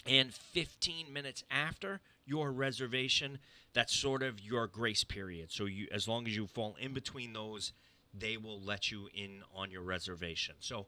and 0.05 0.35
15 0.35 1.13
minutes 1.13 1.45
after 1.53 2.01
your 2.27 2.51
reservation 2.51 3.39
that's 3.75 3.95
sort 3.95 4.25
of 4.25 4.41
your 4.41 4.67
grace 4.67 5.05
period 5.05 5.51
so 5.51 5.65
you 5.65 5.87
as 5.93 6.09
long 6.09 6.27
as 6.27 6.35
you 6.37 6.47
fall 6.47 6.77
in 6.81 6.93
between 6.93 7.33
those 7.33 7.73
they 8.13 8.37
will 8.37 8.61
let 8.61 8.91
you 8.91 9.09
in 9.15 9.43
on 9.55 9.71
your 9.71 9.83
reservation 9.83 10.55
so 10.61 10.87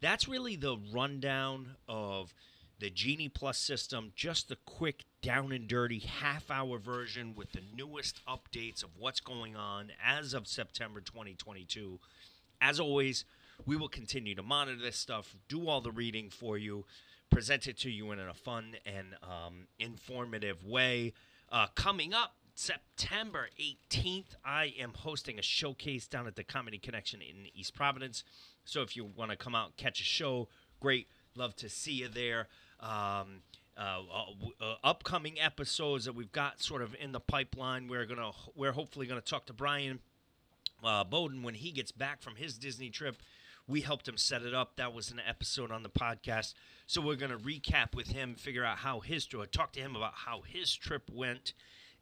that's 0.00 0.28
really 0.28 0.56
the 0.56 0.76
rundown 0.92 1.76
of 1.88 2.34
the 2.78 2.90
genie 2.90 3.28
plus 3.28 3.58
system 3.58 4.12
just 4.16 4.48
the 4.48 4.56
quick 4.64 5.04
down 5.22 5.52
and 5.52 5.68
dirty 5.68 6.00
half 6.00 6.50
hour 6.50 6.78
version 6.78 7.34
with 7.34 7.52
the 7.52 7.62
newest 7.74 8.20
updates 8.26 8.82
of 8.82 8.90
what's 8.98 9.20
going 9.20 9.56
on 9.56 9.90
as 10.04 10.34
of 10.34 10.46
september 10.46 11.00
2022 11.00 11.98
as 12.60 12.80
always 12.80 13.24
we 13.64 13.76
will 13.76 13.88
continue 13.88 14.34
to 14.34 14.42
monitor 14.42 14.80
this 14.80 14.96
stuff 14.96 15.36
do 15.48 15.68
all 15.68 15.80
the 15.80 15.92
reading 15.92 16.28
for 16.28 16.58
you 16.58 16.84
present 17.34 17.66
it 17.66 17.76
to 17.78 17.90
you 17.90 18.12
in 18.12 18.20
a 18.20 18.32
fun 18.32 18.76
and 18.86 19.16
um, 19.22 19.66
informative 19.78 20.64
way. 20.64 21.12
Uh, 21.50 21.66
coming 21.74 22.14
up 22.14 22.36
September 22.54 23.48
18th, 23.60 24.36
I 24.44 24.72
am 24.78 24.92
hosting 24.94 25.38
a 25.38 25.42
showcase 25.42 26.06
down 26.06 26.28
at 26.28 26.36
the 26.36 26.44
Comedy 26.44 26.78
Connection 26.78 27.20
in 27.20 27.46
East 27.52 27.74
Providence. 27.74 28.22
So 28.64 28.82
if 28.82 28.96
you 28.96 29.04
want 29.04 29.30
to 29.30 29.36
come 29.36 29.54
out 29.54 29.66
and 29.66 29.76
catch 29.76 30.00
a 30.00 30.04
show, 30.04 30.48
great. 30.80 31.08
Love 31.36 31.56
to 31.56 31.68
see 31.68 31.92
you 31.92 32.08
there. 32.08 32.48
Um, 32.80 33.42
uh, 33.76 34.02
uh, 34.12 34.64
uh, 34.64 34.74
upcoming 34.84 35.40
episodes 35.40 36.04
that 36.04 36.14
we've 36.14 36.30
got 36.30 36.62
sort 36.62 36.80
of 36.80 36.94
in 37.00 37.12
the 37.12 37.20
pipeline. 37.20 37.88
We're 37.88 38.06
gonna 38.06 38.30
we're 38.54 38.72
hopefully 38.72 39.06
gonna 39.06 39.20
talk 39.20 39.46
to 39.46 39.52
Brian 39.52 39.98
uh, 40.84 41.02
Bowden 41.02 41.42
when 41.42 41.54
he 41.54 41.72
gets 41.72 41.90
back 41.90 42.22
from 42.22 42.36
his 42.36 42.56
Disney 42.56 42.90
trip. 42.90 43.16
We 43.66 43.80
helped 43.80 44.06
him 44.06 44.16
set 44.16 44.42
it 44.42 44.54
up. 44.54 44.76
That 44.76 44.92
was 44.92 45.10
an 45.10 45.20
episode 45.26 45.72
on 45.72 45.82
the 45.82 45.88
podcast. 45.88 46.54
So 46.86 47.00
we're 47.00 47.16
to 47.16 47.38
recap 47.38 47.94
with 47.94 48.08
him, 48.08 48.34
figure 48.34 48.64
out 48.64 48.78
how 48.78 49.00
his 49.00 49.24
trip, 49.24 49.50
talk 49.50 49.72
to 49.72 49.80
him 49.80 49.96
about 49.96 50.12
how 50.14 50.42
his 50.46 50.74
trip 50.74 51.10
went. 51.10 51.54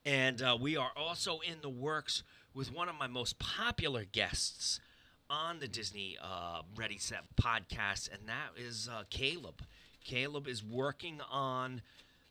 And 0.05 0.43
uh, 0.43 0.59
we 0.61 0.77
are 0.77 0.91
also 0.97 1.39
in 1.39 1.61
the 1.63 1.69
works 1.69 2.25
with 2.53 2.75
one 2.75 2.89
of 2.89 2.97
my 2.97 3.07
most 3.07 3.39
popular 3.39 4.05
guests 4.05 4.81
on 5.31 5.59
the 5.59 5.69
Disney 5.69 6.17
uh, 6.23 6.63
Ready 6.77 6.99
Set 6.99 7.25
podcast, 7.41 8.13
and 8.13 8.29
that 8.29 8.51
is 8.57 8.89
uh, 8.91 9.05
Caleb. 9.11 9.63
Caleb 10.05 10.49
is 10.49 10.63
working 10.65 11.21
on 11.31 11.83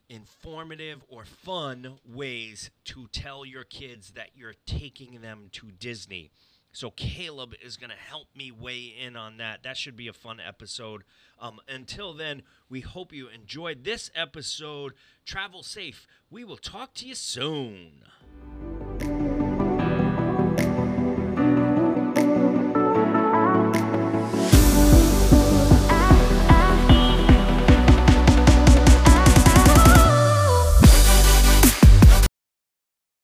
informative 0.10 1.02
or 1.08 1.24
fun 1.24 2.00
ways 2.06 2.70
to 2.84 3.08
tell 3.12 3.46
your 3.46 3.64
kids 3.64 4.12
that 4.12 4.30
you're 4.36 4.56
taking 4.66 5.22
them 5.22 5.50
to 5.54 5.68
Disney. 5.72 6.32
So 6.74 6.92
Caleb 6.92 7.54
is 7.64 7.78
going 7.78 7.90
to 7.90 7.96
help 7.96 8.28
me 8.36 8.52
weigh 8.52 8.94
in 8.98 9.16
on 9.16 9.38
that. 9.38 9.64
That 9.64 9.78
should 9.78 9.96
be 9.96 10.08
a 10.08 10.14
fun 10.14 10.40
episode. 10.40 11.04
Um, 11.40 11.60
until 11.68 12.14
then, 12.14 12.44
we 12.70 12.82
hope 12.82 13.14
you 13.14 13.28
enjoyed 13.28 13.84
this 13.84 14.10
episode. 14.16 14.94
Travel 15.26 15.64
safe. 15.64 16.08
We 16.30 16.44
will 16.44 16.58
talk 16.58 16.94
to 16.96 17.08
you 17.08 17.16
soon. 17.16 18.04